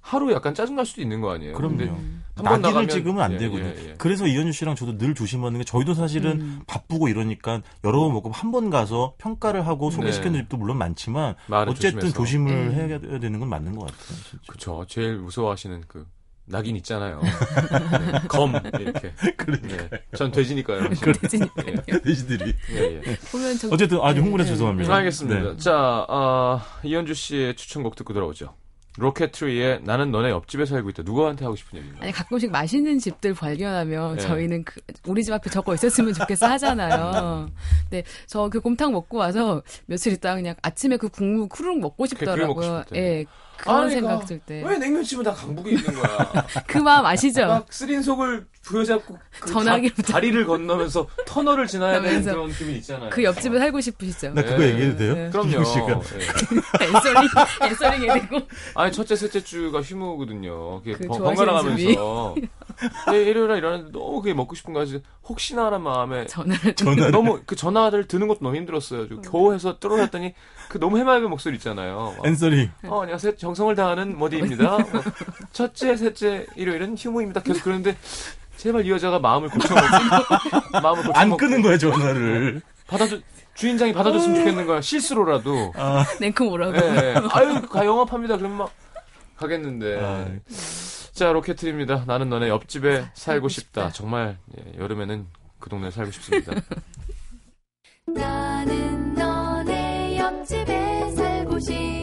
하루 0.00 0.32
약간 0.32 0.54
짜증 0.54 0.76
날 0.76 0.86
수도 0.86 1.02
있는 1.02 1.20
거 1.20 1.30
아니에요. 1.32 1.54
그럼요. 1.54 1.82
음. 1.82 2.24
낙인을 2.42 2.86
나가면- 2.86 2.90
찍으면 2.90 3.20
안 3.22 3.32
예, 3.34 3.38
되거든요. 3.38 3.68
예, 3.68 3.88
예. 3.90 3.94
그래서 3.98 4.26
이현주 4.26 4.52
씨랑 4.52 4.74
저도 4.74 4.96
늘 4.96 5.14
조심하는 5.14 5.58
게 5.58 5.64
저희도 5.64 5.92
사실은 5.94 6.40
음. 6.40 6.60
바쁘고 6.66 7.08
이러니까 7.08 7.60
여러 7.84 8.00
번 8.00 8.14
먹고 8.14 8.30
한 8.30 8.50
번 8.50 8.70
가서 8.70 9.14
평가를 9.18 9.66
하고 9.66 9.90
소개시키는 9.90 10.32
네. 10.32 10.38
집도 10.40 10.56
물론 10.56 10.78
많지만 10.78 11.34
어쨌든 11.50 12.10
조심해서. 12.10 12.14
조심을 12.16 12.68
네. 12.70 12.74
해야 12.74 12.98
되는 12.98 13.38
건 13.40 13.48
맞는 13.50 13.76
것 13.76 13.86
같아요. 13.86 14.18
그쵸. 14.48 14.84
제일 14.88 15.16
무서워하시는 15.18 15.84
그 15.86 16.06
낙인 16.46 16.74
있잖아요. 16.76 17.20
네, 17.22 18.20
검 18.28 18.52
이렇게. 18.80 19.12
네. 19.62 19.88
전 20.16 20.32
돼지니까요. 20.32 20.88
돼지니까요. 21.22 21.76
돼지들이. 22.02 22.54
예, 22.72 23.02
예. 23.06 23.16
보면 23.30 23.56
저 23.58 23.68
어쨌든 23.68 24.00
아주 24.02 24.16
네, 24.16 24.22
흥분해서 24.22 24.48
네. 24.48 24.54
죄송합니다. 24.54 24.94
알겠습니다. 24.94 25.40
네. 25.52 25.56
자, 25.58 26.06
어, 26.08 26.60
이현주 26.82 27.14
씨의 27.14 27.54
추천곡 27.54 27.94
듣고 27.94 28.14
돌아오죠. 28.14 28.54
로켓트리의 28.98 29.80
나는 29.84 30.10
너네 30.10 30.30
옆집에 30.30 30.66
살고 30.66 30.90
있다. 30.90 31.02
누구한테 31.04 31.44
하고 31.44 31.56
싶은 31.56 31.78
얘기인가? 31.78 32.02
아니 32.02 32.12
가끔씩 32.12 32.50
맛있는 32.50 32.98
집들 32.98 33.34
발견하면 33.34 34.16
네. 34.16 34.22
저희는 34.22 34.64
그, 34.64 34.80
우리 35.06 35.22
집 35.24 35.32
앞에 35.32 35.48
저거 35.48 35.74
있었으면 35.74 36.12
좋겠어 36.14 36.46
하잖아요. 36.48 37.48
근데 37.88 38.02
저 38.26 38.48
그 38.50 38.60
곰탕 38.60 38.90
먹고 38.92 39.18
와서 39.18 39.62
며칠 39.86 40.12
있다가 40.12 40.34
그냥 40.34 40.56
아침에 40.62 40.96
그 40.96 41.08
국물 41.08 41.48
쿠르륵 41.48 41.78
먹고 41.80 42.04
싶더라고요. 42.06 42.82
예. 42.96 43.24
그런 43.58 43.82
아니, 43.82 43.90
생각 43.92 44.18
그- 44.20 44.26
들 44.26 44.38
때. 44.40 44.62
왜 44.66 44.78
냉면집은 44.78 45.22
다 45.22 45.32
강북에 45.34 45.70
있는 45.72 45.84
거야? 45.94 46.46
그 46.66 46.78
마음 46.78 47.04
아시죠? 47.06 47.46
막 47.46 47.66
쓰린 47.72 48.02
속을 48.02 48.46
부여잡고 48.70 49.18
그 49.40 49.50
전화기로 49.50 49.94
다, 49.96 50.02
다리를 50.02 50.46
건너면서 50.46 51.06
터널을 51.26 51.66
지나야 51.66 52.00
되는 52.00 52.22
그런 52.22 52.50
기분 52.52 52.74
있잖아요. 52.76 53.10
그 53.10 53.24
옆집에 53.24 53.58
살고 53.58 53.80
싶으시죠? 53.80 54.30
나 54.32 54.42
그거 54.42 54.58
네. 54.58 54.70
얘기해도 54.72 54.96
돼요? 54.96 55.14
네. 55.14 55.30
그럼요. 55.30 55.64
씨가. 55.64 55.88
예. 55.90 56.84
엔서링, 56.86 57.28
엔서링 57.62 58.02
해야 58.04 58.14
되고. 58.14 58.38
아니 58.74 58.92
첫째 58.92 59.16
셋째 59.16 59.42
주가 59.42 59.82
휴무거든요. 59.82 60.82
그 60.82 60.96
번- 61.08 61.18
번갈아 61.22 61.52
가면서 61.54 62.34
네, 63.10 63.22
일요일에 63.24 63.58
일어났는데 63.58 63.92
너무 63.92 64.22
그게 64.22 64.32
먹고 64.34 64.54
싶은 64.54 64.72
거지. 64.72 65.02
혹시나라는 65.28 65.82
마음에 65.82 66.26
전화를. 66.26 66.74
전화를 66.74 67.10
너무 67.10 67.40
그 67.44 67.56
전화를 67.56 68.06
드는 68.06 68.28
것도 68.28 68.38
너무 68.42 68.56
힘들었어요. 68.56 69.08
저 69.08 69.30
겨우 69.30 69.52
해서 69.52 69.78
뚫어놨더니 69.78 70.34
그 70.68 70.78
너무 70.78 70.98
해맑은 70.98 71.28
목소리 71.28 71.56
있잖아요. 71.56 72.14
막, 72.18 72.26
앤서리 72.26 72.70
어, 72.84 73.02
안녕하세요. 73.02 73.36
정성을 73.36 73.74
다하는 73.74 74.18
머디입니다. 74.18 74.76
어, 74.76 74.78
첫째, 75.52 75.96
셋째, 75.96 76.46
일요일은 76.56 76.96
휴무입니다. 76.96 77.42
계속 77.42 77.64
그러는데 77.64 77.96
제발 78.60 78.84
이 78.84 78.90
여자가 78.90 79.18
마음을 79.18 79.48
고쳐먹고 79.48 79.86
마음을 80.82 81.02
고쳐먹고 81.04 81.18
안 81.18 81.36
끄는 81.36 81.62
거야 81.62 81.78
전화를. 81.78 82.60
받아줘 82.86 83.18
주인장이 83.54 83.92
받아줬으면 83.94 84.36
좋겠는 84.36 84.66
거야. 84.66 84.80
실수로라도. 84.82 85.72
아, 85.76 86.04
냉큼 86.20 86.48
오라고. 86.48 86.76
예, 86.76 86.80
예. 86.80 87.14
아유, 87.30 87.60
가 87.62 87.84
영업합니다. 87.86 88.36
그러면 88.36 88.58
막 88.58 88.70
가겠는데. 89.36 90.00
아. 90.02 90.26
자, 91.12 91.32
로켓트입니다. 91.32 92.04
나는 92.06 92.28
너네 92.28 92.48
옆집에 92.48 93.06
살고 93.14 93.48
싶다. 93.48 93.88
싶다. 93.88 93.92
정말 93.92 94.36
예, 94.58 94.78
여름에는 94.78 95.26
그 95.58 95.70
동네 95.70 95.90
살고 95.90 96.10
싶습니다. 96.12 96.52
나는 98.06 99.14
너네 99.14 100.18
옆집에 100.18 101.10
살고 101.12 101.58
싶 101.60 101.99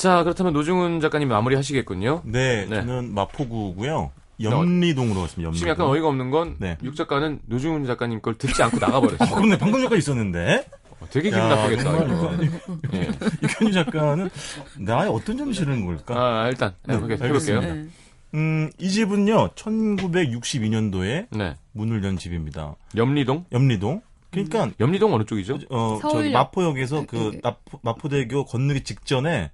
자, 0.00 0.22
그렇다면 0.22 0.54
노중훈 0.54 1.00
작가님 1.00 1.28
마무리 1.28 1.54
하시겠군요. 1.56 2.22
네, 2.24 2.64
네. 2.64 2.76
저는 2.76 3.12
마포구고요. 3.12 4.10
염리동으로 4.42 5.20
갔습니다. 5.20 5.48
염리동. 5.48 5.52
지금 5.52 5.68
약간 5.68 5.86
어이가 5.88 6.08
없는 6.08 6.30
건, 6.30 6.56
네. 6.58 6.78
육 6.82 6.96
작가는 6.96 7.38
노중훈 7.44 7.84
작가님 7.84 8.22
걸 8.22 8.38
듣지 8.38 8.62
않고 8.62 8.78
아, 8.82 8.86
나가버렸어요. 8.86 9.34
그런데 9.34 9.58
방금 9.58 9.80
전까지 9.80 9.98
있었는데 9.98 10.64
어, 11.00 11.06
되게 11.10 11.28
기분 11.28 11.44
야, 11.44 11.48
나쁘겠다, 11.48 11.82
정말 11.82 12.42
이거. 12.44 12.78
예. 12.96 13.10
이현주 13.42 13.72
작가는 13.74 14.30
나의 14.78 15.10
어떤 15.10 15.36
점이 15.36 15.52
싫은 15.52 15.84
걸까? 15.84 16.14
아, 16.14 16.48
일단, 16.48 16.72
네, 16.86 16.96
네, 16.96 17.14
해볼게요. 17.22 17.60
네. 17.60 17.86
음, 18.32 18.70
이 18.78 18.88
집은요, 18.88 19.50
1962년도에 19.54 21.26
네. 21.30 21.56
문을 21.72 22.02
연 22.04 22.16
집입니다. 22.16 22.74
염리동? 22.96 23.44
염리동. 23.52 24.00
그러니까, 24.30 24.70
염리동 24.80 25.12
어느 25.12 25.24
쪽이죠? 25.24 25.58
어, 25.68 25.98
서울역. 26.00 26.10
저기 26.10 26.30
마포역에서 26.30 27.04
그 27.06 27.32
네. 27.34 27.40
마포, 27.42 27.80
마포대교 27.82 28.46
건너기 28.46 28.82
직전에, 28.84 29.50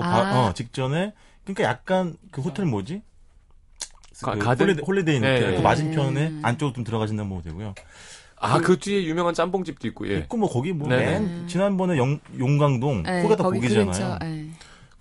그 0.00 0.08
바- 0.08 0.18
아. 0.30 0.46
어, 0.48 0.54
직전에, 0.54 1.12
그러니까 1.44 1.64
약간 1.64 2.16
그 2.30 2.40
호텔 2.40 2.64
뭐지? 2.66 3.02
가- 4.22 4.32
그 4.34 4.38
가든? 4.40 4.66
홀리데이, 4.66 4.84
홀리데이 4.84 5.20
네, 5.20 5.34
호텔. 5.34 5.50
네. 5.52 5.56
그 5.56 5.62
맞은편에 5.62 6.26
음. 6.28 6.40
안쪽으로 6.44 6.74
좀 6.74 6.84
들어가신다면 6.84 7.28
보면 7.28 7.42
되고요. 7.42 7.74
아, 8.42 8.58
그 8.58 8.78
뒤에 8.78 9.04
유명한 9.04 9.34
짬뽕집도 9.34 9.86
있고, 9.88 10.08
예. 10.08 10.18
있고 10.18 10.36
뭐 10.38 10.48
거기 10.48 10.72
뭐 10.72 10.88
네. 10.88 10.96
맨 11.18 11.46
지난번에 11.46 11.96
영, 11.98 12.20
용강동 12.38 13.02
네, 13.02 13.22
거기가 13.22 13.36
다 13.36 13.42
거기 13.44 13.58
고기잖아요. 13.58 13.86
근처, 13.86 14.18
네. 14.24 14.48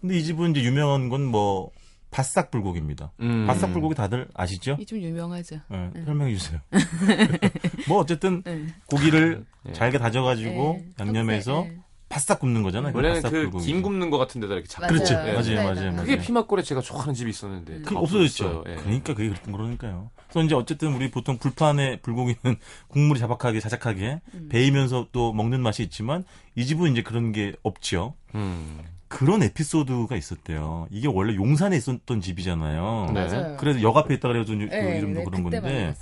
근데 0.01 0.17
이 0.17 0.23
집은 0.23 0.51
이제 0.51 0.63
유명한 0.63 1.09
건 1.09 1.21
뭐 1.25 1.71
바싹 2.11 2.49
불고기입니다. 2.49 3.11
음. 3.21 3.45
바싹 3.45 3.71
불고기 3.71 3.93
다들 3.93 4.27
아시죠? 4.33 4.77
이 4.79 4.85
좀 4.85 4.99
유명하죠. 4.99 5.59
네, 5.69 5.91
설명해 6.05 6.33
주세요. 6.35 6.59
뭐 7.87 7.99
어쨌든 7.99 8.41
네. 8.43 8.65
고기를 8.87 9.45
예. 9.67 9.73
잘게 9.73 9.99
다져가지고 9.99 10.79
네. 10.79 10.85
양념해서 10.99 11.65
네. 11.69 11.77
바싹 12.09 12.39
굽는 12.39 12.63
거잖아요. 12.63 12.91
원래는 12.93 13.21
그 13.21 13.29
불고기. 13.29 13.65
김 13.65 13.81
굽는 13.83 14.09
거 14.09 14.17
같은 14.17 14.41
데다 14.41 14.55
이렇게 14.55 14.67
잡고. 14.67 14.87
그렇지. 14.87 15.13
맞아요. 15.13 15.33
맞아요, 15.33 15.43
네, 15.43 15.55
맞아요, 15.55 15.73
네. 15.75 15.81
맞아요. 15.91 15.95
그게 16.01 16.17
피막골에 16.17 16.63
제가 16.63 16.81
좋아하는 16.81 17.13
집이 17.13 17.29
있었는데. 17.29 17.73
음. 17.73 17.95
없어졌죠. 17.95 18.63
예. 18.67 18.75
그러니까 18.75 19.13
그게 19.13 19.29
그랬던 19.29 19.53
거니까요. 19.53 20.09
그래서 20.27 20.45
이제 20.45 20.55
어쨌든 20.55 20.95
우리 20.95 21.11
보통 21.11 21.37
불판에 21.37 22.01
불고기는 22.01 22.57
국물이 22.89 23.19
자박하게 23.19 23.59
자작하게 23.59 24.21
음. 24.33 24.49
배이면서 24.49 25.07
또 25.11 25.33
먹는 25.33 25.61
맛이 25.61 25.83
있지만 25.83 26.25
이 26.55 26.65
집은 26.65 26.91
이제 26.91 27.03
그런 27.03 27.31
게 27.31 27.53
없죠. 27.61 28.15
음. 28.33 28.79
그런 29.07 29.41
에피소드가 29.43 30.15
있었대요. 30.15 30.87
이게 30.91 31.07
원래 31.07 31.35
용산에 31.35 31.77
있었던 31.77 32.21
집이잖아요. 32.21 33.11
네. 33.13 33.25
맞아요. 33.25 33.57
그래서 33.57 33.81
역 33.81 33.97
앞에 33.97 34.15
있다 34.15 34.27
그래서 34.27 34.51
그 34.51 34.63
네, 34.63 34.97
이름도 34.97 35.19
네, 35.19 35.25
그런 35.25 35.43
건데. 35.43 35.95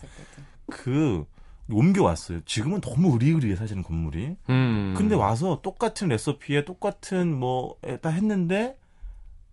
그 0.70 1.26
옮겨왔어요. 1.72 2.42
지금은 2.46 2.82
너무 2.82 3.16
으리으리해 3.16 3.56
사실은 3.56 3.84
건물이. 3.84 4.36
음. 4.50 4.94
근데 4.98 5.16
와서 5.16 5.60
똑같은 5.62 6.08
레시피에 6.08 6.66
똑같은 6.66 7.38
뭐다 7.38 8.10
했는데 8.10 8.78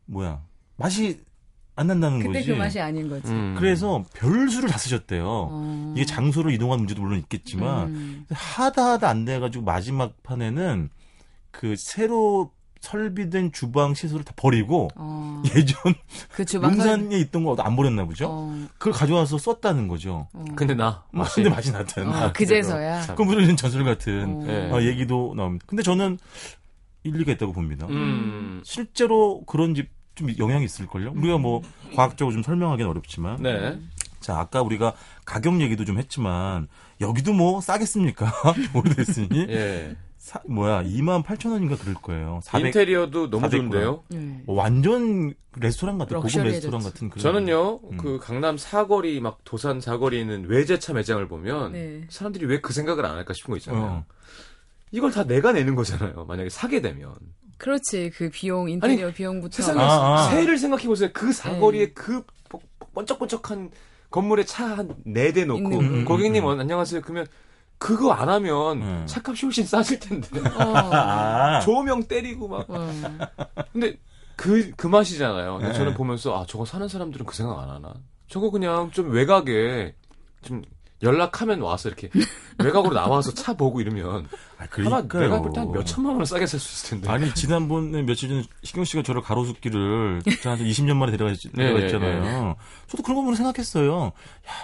뭐야 0.06 0.42
맛이 0.76 1.20
안 1.76 1.88
난다는 1.88 2.18
그때 2.18 2.34
거지. 2.34 2.46
그 2.52 2.56
맛이 2.56 2.80
아닌 2.80 3.08
거지. 3.08 3.28
음. 3.32 3.56
그래서 3.58 4.04
별수를 4.14 4.68
다 4.68 4.78
쓰셨대요. 4.78 5.24
어. 5.26 5.94
이게 5.96 6.04
장소로 6.04 6.50
이동한 6.50 6.78
문제도 6.78 7.02
물론 7.02 7.18
있겠지만 7.18 7.88
음. 7.88 8.26
하다 8.30 8.92
하다 8.92 9.08
안 9.08 9.24
돼가지고 9.24 9.64
마지막 9.64 10.22
판에는 10.22 10.90
그 11.50 11.74
새로 11.76 12.52
설비된 12.84 13.52
주방 13.52 13.94
시설을 13.94 14.24
다 14.24 14.32
버리고 14.36 14.88
어. 14.94 15.42
예전 15.56 15.94
그 16.32 16.44
용산에 16.52 17.18
있던 17.20 17.42
거 17.44 17.56
안 17.58 17.74
버렸나 17.76 18.04
보죠. 18.04 18.28
어. 18.30 18.66
그걸 18.78 18.92
가져와서 18.92 19.38
썼다는 19.38 19.88
거죠. 19.88 20.28
어. 20.32 20.44
근데 20.54 20.74
나뭐 20.74 21.02
맛이 21.12 21.36
근데 21.36 21.50
맛이 21.50 21.72
났다는. 21.72 22.12
어, 22.14 22.32
그제서야. 22.32 23.14
그럼 23.14 23.28
무슨 23.34 23.56
전설 23.56 23.84
같은 23.84 24.42
어. 24.42 24.46
예. 24.48 24.70
어, 24.70 24.82
얘기도 24.82 25.34
나옵니다. 25.36 25.64
근데 25.68 25.82
저는 25.82 26.18
일리가 27.02 27.32
있다고 27.32 27.52
봅니다. 27.52 27.86
음. 27.88 28.60
실제로 28.64 29.42
그런 29.46 29.74
집 29.74 29.92
좀 30.14 30.30
영향이 30.38 30.64
있을걸요? 30.64 31.12
우리가 31.16 31.38
뭐 31.38 31.60
과학적으로 31.96 32.32
좀 32.32 32.44
설명하기는 32.44 32.88
어렵지만. 32.88 33.42
네. 33.42 33.76
자, 34.20 34.38
아까 34.38 34.62
우리가 34.62 34.94
가격 35.24 35.60
얘기도 35.60 35.84
좀 35.84 35.98
했지만 35.98 36.68
여기도 37.00 37.32
뭐 37.32 37.60
싸겠습니까? 37.60 38.32
오래됐으니. 38.74 39.46
예. 39.48 39.96
사- 40.24 40.40
뭐야, 40.48 40.82
2만 40.84 41.22
8천 41.22 41.52
원인가 41.52 41.76
그럴 41.76 41.92
거예요. 41.96 42.40
400, 42.44 42.68
인테리어도 42.68 43.28
너무 43.28 43.42
400 43.42 43.50
좋은데요. 43.60 44.04
네. 44.08 44.40
뭐 44.46 44.56
완전 44.56 45.34
레스토랑 45.58 45.98
같은 45.98 46.18
고급. 46.18 46.42
레스토랑 46.44 46.80
같은 46.82 47.10
그런. 47.10 47.22
저는요, 47.22 47.80
음. 47.90 47.96
그 47.98 48.18
강남 48.18 48.56
사거리 48.56 49.20
막 49.20 49.40
도산 49.44 49.82
사거리에 49.82 50.20
있는 50.22 50.46
외제차 50.48 50.94
매장을 50.94 51.28
보면 51.28 51.72
네. 51.72 52.06
사람들이 52.08 52.46
왜 52.46 52.58
그 52.62 52.72
생각을 52.72 53.04
안 53.04 53.16
할까 53.16 53.34
싶은 53.34 53.52
거 53.52 53.58
있잖아요. 53.58 53.82
어. 53.82 54.04
이걸 54.92 55.10
다 55.12 55.24
내가 55.24 55.52
내는 55.52 55.74
거잖아요. 55.74 56.24
만약에 56.26 56.48
사게 56.48 56.80
되면 56.80 57.12
그렇지. 57.58 58.10
그 58.16 58.30
비용, 58.30 58.70
인테리어 58.70 59.12
비용부터. 59.12 59.56
세상에 59.56 59.82
아, 59.82 60.14
아. 60.24 60.30
새해를 60.30 60.56
생각해 60.56 60.86
보세요. 60.86 61.10
그 61.12 61.32
사거리에 61.34 61.88
네. 61.88 61.92
그 61.92 62.24
번- 62.48 62.60
번쩍번쩍한 62.94 63.70
건물에 64.10 64.44
차 64.44 64.74
한 64.74 64.88
네 65.04 65.32
대 65.32 65.44
놓고 65.44 65.70
있는 65.70 66.04
거. 66.06 66.14
고객님 66.14 66.44
음, 66.44 66.48
어, 66.48 66.58
안녕하세요. 66.58 67.02
그러면 67.02 67.26
그거 67.78 68.12
안 68.12 68.28
하면 68.28 68.82
음. 68.82 69.02
차값이 69.06 69.46
훨씬 69.46 69.64
싸질 69.66 69.98
텐데 70.00 70.28
어. 70.40 70.74
아. 70.76 71.60
조명 71.64 72.02
때리고 72.04 72.48
막 72.48 72.64
어. 72.68 72.90
근데 73.72 73.96
그, 74.36 74.72
그 74.76 74.86
맛이잖아요. 74.88 75.58
네. 75.58 75.72
저는 75.74 75.94
보면서, 75.94 76.36
아, 76.36 76.44
저거 76.48 76.64
사는 76.64 76.88
사람들은 76.88 77.24
그 77.24 77.36
생각 77.36 77.56
안 77.60 77.70
하나? 77.70 77.94
저거 78.28 78.50
그냥 78.50 78.90
좀 78.90 79.12
외곽에, 79.12 79.94
좀, 80.42 80.60
연락하면 81.04 81.60
와서 81.60 81.88
이렇게, 81.88 82.10
외곽으로 82.58 82.94
나와서 82.94 83.32
차 83.32 83.52
보고 83.54 83.80
이러면, 83.80 84.26
아, 84.58 84.64
아마 84.86 85.02
그러니까요. 85.02 85.22
내가 85.22 85.40
볼때 85.40 85.60
한 85.60 85.70
몇천만 85.70 86.14
원을 86.14 86.26
싸게 86.26 86.46
살 86.46 86.58
수 86.58 86.72
있을 86.88 86.90
텐데. 87.00 87.08
아니 87.12 87.32
지난번에 87.32 88.02
며칠 88.02 88.28
전에 88.28 88.42
희경 88.64 88.82
씨가 88.84 89.04
저를 89.04 89.20
가로수길을 89.22 90.22
저한테 90.42 90.64
20년 90.64 90.96
만에 90.96 91.12
데려가 91.12 91.32
네, 91.32 91.72
데려갔잖아요. 91.72 92.56
저도 92.88 93.02
그런 93.04 93.16
거 93.16 93.22
보면 93.22 93.36
생각했어요. 93.36 94.06
야 94.06 94.10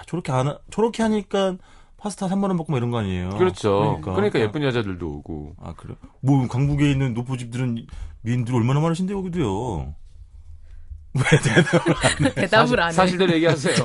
저렇게 0.07 0.31
안 0.33 0.47
하- 0.49 0.57
저렇게 0.71 1.01
하니까 1.03 1.55
파스타 2.01 2.27
3만 2.27 2.43
원 2.45 2.57
먹고 2.57 2.71
뭐 2.71 2.79
이런 2.79 2.89
거 2.89 2.97
아니에요. 2.97 3.29
그렇죠. 3.37 3.99
그러니까, 4.01 4.13
그러니까, 4.13 4.39
예쁜 4.39 4.63
여자들도 4.63 5.07
오고. 5.07 5.55
아 5.61 5.73
그래? 5.77 5.93
뭐 6.19 6.47
강북에 6.47 6.89
있는 6.89 7.13
노포집들은 7.13 7.85
미인들이 8.21 8.57
얼마나 8.57 8.79
많으신데 8.79 9.13
여기도요. 9.13 9.93
왜 11.13 11.21
대답을 11.43 11.93
안 11.93 12.25
해? 12.25 12.33
대답을 12.41 12.79
안 12.79 12.87
해. 12.89 12.93
사실대로 12.93 13.33
얘기하세요. 13.33 13.75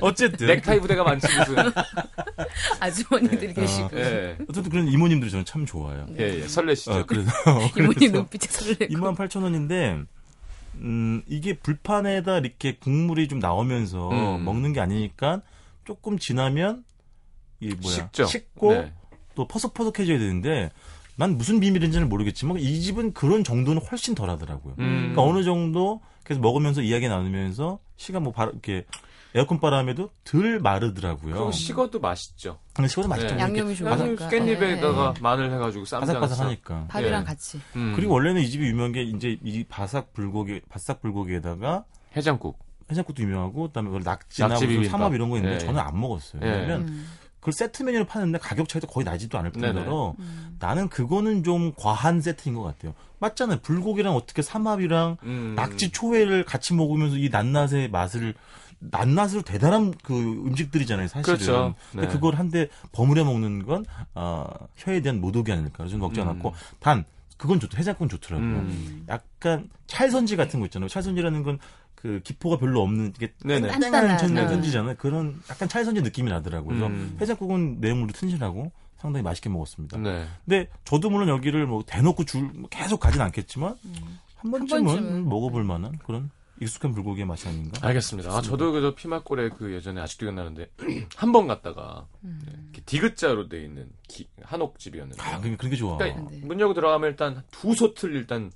어쨌든 0.00 0.46
넥타이 0.48 0.80
부대가 0.80 1.04
많지, 1.04 1.28
무슨. 1.38 1.56
아주머니들이 2.80 3.54
계시고. 3.54 3.90
예. 3.94 4.38
어쨌든 4.48 4.70
그런 4.70 4.88
이모님들이 4.88 5.30
저는 5.30 5.44
참 5.44 5.64
좋아요. 5.64 6.06
예, 6.18 6.40
예. 6.40 6.48
설레시죠. 6.48 6.92
어, 6.92 7.04
그래서 7.06 7.30
이모님 7.78 8.12
눈빛이 8.12 8.46
설레고. 8.48 8.86
2만 8.86 9.14
8천 9.14 9.42
원인데 9.42 10.02
음 10.76 11.22
이게 11.28 11.58
불판에다 11.58 12.38
이렇게 12.38 12.76
국물이 12.76 13.28
좀 13.28 13.38
나오면서 13.38 14.08
음. 14.10 14.44
먹는 14.44 14.72
게 14.72 14.80
아니니까 14.80 15.42
조금 15.84 16.18
지나면 16.18 16.84
이 17.62 17.74
뭐야 17.80 17.94
식죠. 17.94 18.24
식고 18.26 18.72
네. 18.72 18.92
또 19.34 19.46
퍼석퍼석해져야 19.46 20.18
되는데 20.18 20.70
난 21.16 21.36
무슨 21.38 21.60
비밀인지는 21.60 22.08
모르겠지만 22.08 22.58
이 22.58 22.80
집은 22.80 23.12
그런 23.12 23.44
정도는 23.44 23.80
훨씬 23.82 24.14
덜하더라고요. 24.14 24.74
음. 24.78 25.12
그러니까 25.14 25.22
어느 25.22 25.44
정도 25.44 26.00
계속 26.24 26.40
먹으면서 26.40 26.82
이야기 26.82 27.08
나누면서 27.08 27.78
시간 27.96 28.22
뭐 28.24 28.32
바로 28.32 28.50
이렇게 28.50 28.84
에어컨 29.34 29.60
바람에도 29.60 30.10
덜 30.24 30.60
마르더라고요. 30.60 31.34
그리고 31.34 31.52
식어도 31.52 32.00
맛있죠. 32.00 32.58
근데 32.74 32.88
식어도 32.88 33.08
맛있죠. 33.08 33.34
네. 33.34 33.40
양념이 33.40 33.74
양념 33.82 34.16
좋으니까. 34.16 34.28
깻잎에다가 34.28 35.16
예, 35.16 35.20
마늘 35.22 35.52
해가지고 35.52 35.84
쌈장 35.86 36.20
바삭바삭하니까. 36.20 36.86
밥이랑 36.88 37.22
예. 37.22 37.24
같이. 37.24 37.60
음. 37.76 37.92
그리고 37.96 38.14
원래는 38.14 38.42
이 38.42 38.50
집이 38.50 38.66
유명한 38.66 38.92
게 38.92 39.02
이제 39.02 39.38
이 39.42 39.64
바삭 39.64 40.12
불고기 40.12 40.60
바삭 40.68 41.00
불고기에다가 41.00 41.84
해장국. 42.16 42.58
해장국도 42.90 43.22
유명하고 43.22 43.68
그다음에 43.68 43.88
뭐 43.88 44.00
낙지나 44.04 44.48
낙지 44.48 44.66
무슨. 44.66 44.90
삼합 44.90 45.14
이런 45.14 45.30
거 45.30 45.36
있는데 45.36 45.54
예. 45.54 45.58
저는 45.60 45.80
안 45.80 45.98
먹었어요. 45.98 46.42
예. 46.44 46.46
왜냐면 46.46 46.88
음. 46.88 47.06
그걸 47.42 47.52
세트 47.52 47.82
메뉴로 47.82 48.04
파는데 48.04 48.38
가격 48.38 48.68
차이도 48.68 48.86
거의 48.86 49.04
나지도 49.04 49.36
않을. 49.36 49.50
뿐더러 49.50 50.14
음. 50.16 50.56
나는 50.60 50.88
그거는 50.88 51.42
좀 51.42 51.72
과한 51.76 52.20
세트인 52.20 52.54
것 52.54 52.62
같아요. 52.62 52.94
맞잖아요. 53.18 53.58
불고기랑 53.62 54.14
어떻게 54.14 54.42
삼합이랑 54.42 55.16
음. 55.24 55.54
낙지 55.56 55.90
초회를 55.90 56.44
같이 56.44 56.72
먹으면서 56.72 57.16
이 57.16 57.30
낱낱의 57.30 57.90
맛을 57.90 58.34
낱낱으로 58.78 59.42
대단한 59.42 59.92
그 60.04 60.14
음식들이잖아요, 60.14 61.08
사실은. 61.08 61.36
그렇죠. 61.36 61.74
근데 61.90 62.06
네. 62.06 62.12
그걸 62.12 62.36
한데 62.36 62.68
버무려 62.92 63.24
먹는 63.24 63.66
건 63.66 63.86
어, 64.14 64.46
혀에 64.76 65.00
대한 65.00 65.20
모독이 65.20 65.50
아닐까. 65.50 65.78
그래서 65.78 65.96
먹지 65.98 66.20
음. 66.20 66.28
않았고 66.28 66.54
단 66.78 67.04
그건 67.36 67.58
좋 67.58 67.68
해장국은 67.76 68.08
좋더라고요. 68.08 68.48
음. 68.50 69.04
약간 69.08 69.68
찰선지 69.88 70.36
같은 70.36 70.60
거 70.60 70.66
있잖아요. 70.66 70.88
찰선지라는 70.88 71.42
건 71.42 71.58
그 72.02 72.20
기포가 72.24 72.56
별로 72.58 72.82
없는 72.82 73.12
이게 73.16 73.32
단단한, 73.38 74.18
천- 74.18 74.34
네. 74.34 74.94
그런 74.98 75.40
약간 75.48 75.68
찰선지 75.68 76.02
느낌이 76.02 76.28
나더라고요. 76.30 76.68
그래서 76.76 76.86
음. 76.88 77.16
해장국은 77.20 77.78
내용물도 77.80 78.12
튼실하고 78.14 78.72
상당히 78.98 79.22
맛있게 79.22 79.48
먹었습니다. 79.48 79.98
네. 79.98 80.26
근데 80.44 80.68
저도 80.84 81.10
물론 81.10 81.28
여기를 81.28 81.66
뭐 81.66 81.84
대놓고 81.86 82.24
줄 82.24 82.50
계속 82.70 82.98
가진 82.98 83.20
않겠지만 83.20 83.76
한 84.36 84.50
번쯤은, 84.50 84.84
번쯤은. 84.84 85.28
먹어볼 85.28 85.62
만한 85.62 85.96
그런 86.04 86.30
익숙한 86.60 86.92
불고기의 86.92 87.24
맛이 87.24 87.46
아닌가. 87.48 87.86
알겠습니다. 87.86 88.30
아, 88.36 88.40
저도 88.42 88.72
그저 88.72 88.94
피막골에 88.96 89.50
그 89.50 89.72
예전에 89.72 90.00
아직도 90.00 90.26
기억나는데 90.26 90.70
한 91.16 91.30
번 91.32 91.46
갔다가 91.46 92.06
음. 92.24 92.40
네, 92.44 92.52
이렇게 92.64 92.82
디귿자로 92.84 93.48
돼 93.48 93.62
있는 93.64 93.88
기- 94.08 94.28
한옥집이었는데 94.42 95.22
아, 95.22 95.40
그게 95.40 95.56
그렇게 95.56 95.76
좋아. 95.76 95.96
그러니까 95.98 96.28
네. 96.30 96.40
문 96.44 96.58
열고 96.58 96.74
들어가면 96.74 97.10
일단 97.10 97.42
두 97.52 97.74
소틀 97.74 98.14
일단 98.16 98.50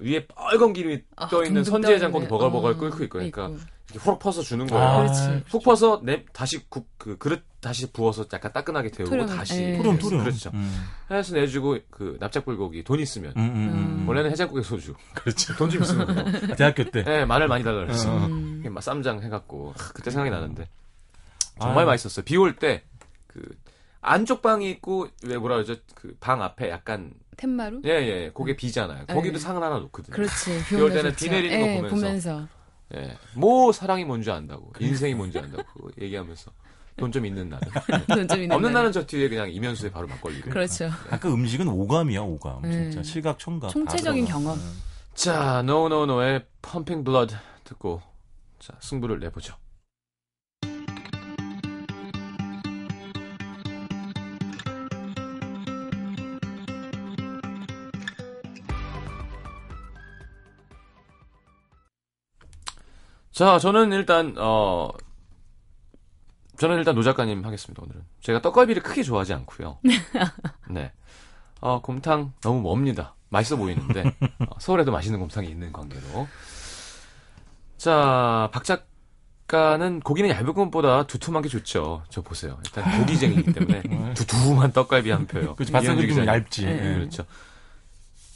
위에 0.00 0.26
빨간 0.26 0.72
기름이 0.72 1.02
아, 1.16 1.28
떠 1.28 1.44
있는 1.44 1.62
선지해장국이 1.64 2.26
떠있네. 2.26 2.28
버글버글 2.28 2.70
어, 2.72 2.76
끓고 2.76 3.04
있고 3.04 3.12
그러니까 3.18 3.44
있고. 3.48 3.58
이렇게 3.90 3.98
후럭 4.04 4.18
퍼서 4.20 4.40
주는 4.42 4.66
거예요. 4.66 4.84
아, 4.84 4.96
그렇지. 5.02 5.44
푹 5.50 5.62
퍼서 5.62 6.00
내 6.02 6.24
다시 6.32 6.66
국, 6.70 6.88
그 6.98 7.18
그릇 7.18 7.42
다시 7.60 7.92
부어서 7.92 8.24
약간 8.32 8.52
따끈하게 8.52 8.90
데우고 8.90 9.10
토렴, 9.10 9.26
다시 9.26 9.62
예. 9.62 9.76
토렴 9.76 9.98
토렴. 9.98 10.24
그렇죠. 10.24 10.50
음. 10.54 10.84
해서 11.10 11.34
내주고 11.34 11.78
그 11.90 12.16
납작불고기 12.18 12.84
돈 12.84 12.98
있으면 13.00 13.32
음, 13.36 13.42
음, 13.42 14.00
음. 14.02 14.08
원래는 14.08 14.30
해장국에 14.30 14.62
소주 14.62 14.94
그렇죠. 15.14 15.54
돈 15.56 15.68
좀 15.70 15.82
있으면. 15.82 16.18
아, 16.18 16.54
대학교 16.56 16.84
때. 16.84 17.04
네, 17.04 17.24
마늘 17.26 17.48
많이 17.48 17.62
달라 17.62 17.84
그랬어. 17.84 18.10
어. 18.12 18.26
음. 18.26 18.64
막 18.70 18.82
쌈장 18.82 19.22
해갖고 19.22 19.74
하, 19.76 19.92
그때 19.92 20.10
생각이 20.10 20.30
나는데 20.30 20.68
정말 21.60 21.80
아유. 21.80 21.86
맛있었어요. 21.88 22.24
비 22.24 22.36
올 22.38 22.56
때 22.56 22.82
그 23.26 23.40
안쪽 24.02 24.42
방이 24.42 24.68
있고 24.70 25.08
왜 25.24 25.38
뭐라 25.38 25.56
그러죠? 25.56 25.76
그 25.94 26.14
방 26.20 26.42
앞에 26.42 26.68
약간 26.70 27.12
텐마루? 27.36 27.80
예예 27.84 28.32
거기에 28.34 28.56
비잖아요. 28.56 29.06
거기도 29.06 29.38
네. 29.38 29.38
상을 29.38 29.62
하나 29.62 29.78
놓거든요. 29.78 30.14
그렇지. 30.14 30.64
비올 30.68 30.90
때는 30.92 31.10
좋죠. 31.12 31.24
비 31.24 31.30
내리는 31.30 31.60
거 31.60 31.66
예, 31.66 31.76
보면서. 31.76 31.96
보면서. 31.96 32.48
예, 32.94 33.16
뭐 33.34 33.72
사랑이 33.72 34.04
뭔지 34.04 34.30
안다고 34.30 34.72
인생이 34.78 35.14
뭔지 35.14 35.38
안다고 35.38 35.90
얘기하면서 36.00 36.50
돈 36.98 37.10
좀 37.10 37.24
있는 37.24 37.48
날은 37.48 37.68
돈좀 38.06 38.42
있는 38.42 38.54
없는 38.54 38.72
날은. 38.72 38.92
저 38.92 39.06
뒤에 39.06 39.28
그냥 39.30 39.50
이면수에 39.50 39.90
바로 39.90 40.06
막걸리고. 40.08 40.50
그렇죠. 40.52 40.90
아까 41.10 41.32
음식은 41.32 41.66
오감이야 41.68 42.20
오감. 42.20 42.62
네. 42.62 42.90
진짜 42.90 43.02
실각 43.02 43.38
청각. 43.38 43.68
다 43.68 43.72
총체적인. 43.72 44.26
경험. 44.26 44.58
음. 44.58 44.82
자, 45.14 45.60
No 45.60 45.86
No 45.86 46.02
No의 46.04 46.44
Pumping 46.60 47.02
Blood 47.04 47.34
듣고 47.64 48.02
자 48.58 48.74
승부를 48.80 49.20
내보죠. 49.20 49.54
자, 63.32 63.58
저는 63.58 63.92
일단 63.92 64.34
어 64.38 64.90
저는 66.58 66.76
일단 66.78 66.94
노 66.94 67.02
작가님 67.02 67.44
하겠습니다 67.44 67.82
오늘은. 67.82 68.02
제가 68.20 68.42
떡갈비를 68.42 68.82
크게 68.82 69.02
좋아하지 69.02 69.32
않고요. 69.34 69.78
네. 70.70 70.92
어, 71.60 71.80
곰탕 71.80 72.32
너무 72.42 72.60
멉니다. 72.62 73.14
맛있어 73.30 73.56
보이는데 73.56 74.02
어, 74.48 74.56
서울에도 74.58 74.92
맛있는 74.92 75.18
곰탕이 75.20 75.48
있는 75.48 75.72
관계로. 75.72 76.28
자, 77.78 78.50
박 78.52 78.64
작가는 78.64 80.00
고기는 80.00 80.28
얇은 80.30 80.52
것보다 80.54 81.06
두툼한 81.06 81.42
게 81.42 81.48
좋죠. 81.48 82.04
저 82.10 82.20
보세요. 82.22 82.58
일단 82.64 83.00
고기쟁이기 83.00 83.52
때문에 83.52 83.82
두툼한 84.14 84.72
떡갈비 84.72 85.10
한 85.10 85.26
표요. 85.26 85.54
그렇지. 85.56 85.72
바삭이 85.72 86.14
좀 86.14 86.26
얇지. 86.26 86.60
기자님. 86.62 86.78
예. 86.84 86.94
그렇죠. 86.94 87.24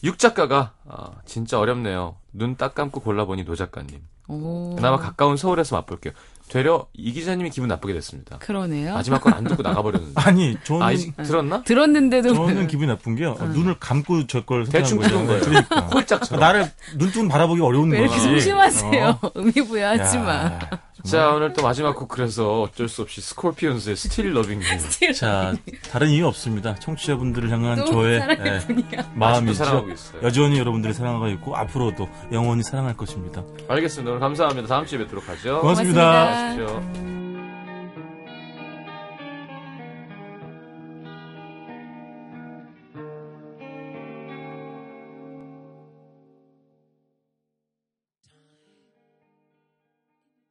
육 0.05 0.19
작가가 0.19 0.75
아, 0.87 1.11
진짜 1.27 1.59
어렵네요. 1.61 2.17
눈 2.33 2.57
딱 2.57 2.75
감고 2.75 3.01
골라보니 3.01 3.45
노 3.45 3.55
작가님. 3.55 4.03
오. 4.29 4.75
그나마 4.77 4.97
가까운 4.99 5.37
서울에서 5.37 5.77
맛볼게요. 5.77 6.13
되려 6.49 6.87
이 6.95 7.13
기자님이 7.13 7.51
기분 7.51 7.69
나쁘게 7.69 7.93
됐습니다. 7.95 8.39
그러네요. 8.39 8.95
마지막 8.95 9.21
건 9.21 9.35
안 9.35 9.43
듣고 9.45 9.63
나가버렸는데. 9.65 10.13
아니 10.23 10.57
저는 10.63 10.83
아, 10.83 10.93
이- 10.93 11.13
들었나? 11.17 11.63
들었는데도 11.65 12.35
저는 12.35 12.69
기분이 12.69 12.87
나쁜 12.89 13.17
게요. 13.17 13.35
눈을 13.35 13.79
감고 13.81 14.29
저걸 14.29 14.67
대충 14.67 15.01
뜯은 15.01 15.27
거예요. 15.27 15.41
그러니까. 15.43 15.81
홀짝처럼. 15.93 16.41
나를 16.41 16.71
눈뜨면 16.97 17.29
바라보기 17.29 17.61
어려운 17.63 17.91
왜 17.91 17.99
거야. 17.99 18.07
이렇게 18.07 18.21
조심하세요? 18.35 19.19
어. 19.23 19.31
의미부여하지 19.35 20.19
마. 20.19 20.59
야, 21.07 21.11
자, 21.11 21.31
오늘 21.31 21.53
또 21.53 21.63
마지막 21.63 21.95
곡 21.95 22.09
그래서 22.09 22.63
어쩔 22.63 22.89
수 22.89 23.03
없이 23.03 23.21
Scorpions의 23.21 23.97
Still 23.97 24.33
Loving 24.35 24.61
You. 25.03 25.13
자, 25.15 25.55
다른 25.91 26.09
이유 26.09 26.27
없습니다. 26.27 26.75
청취자분들을 26.77 27.51
향한 27.51 27.79
또 27.79 27.87
저의 27.87 28.21
사랑의 28.21 28.53
예, 28.53 28.59
분이야. 28.67 29.11
마음이죠. 29.15 29.55
사랑하고 29.55 29.91
있어요. 29.91 30.23
여전히 30.23 30.59
여러분들의 30.59 30.95
사랑하고 30.95 31.29
있고 31.29 31.57
앞으로도 31.57 32.09
영원히 32.33 32.63
사랑할 32.63 32.97
것입니다. 32.97 33.43
알겠습니다. 33.69 34.11
오늘 34.11 34.21
감사합니다. 34.21 34.69
다음 34.69 34.87
주에 34.87 34.99
뵙도록 34.99 35.29
하죠. 35.29 35.61
고맙습니다. 35.61 36.03
고맙습니다. 36.03 36.75
하십시오. 36.75 37.26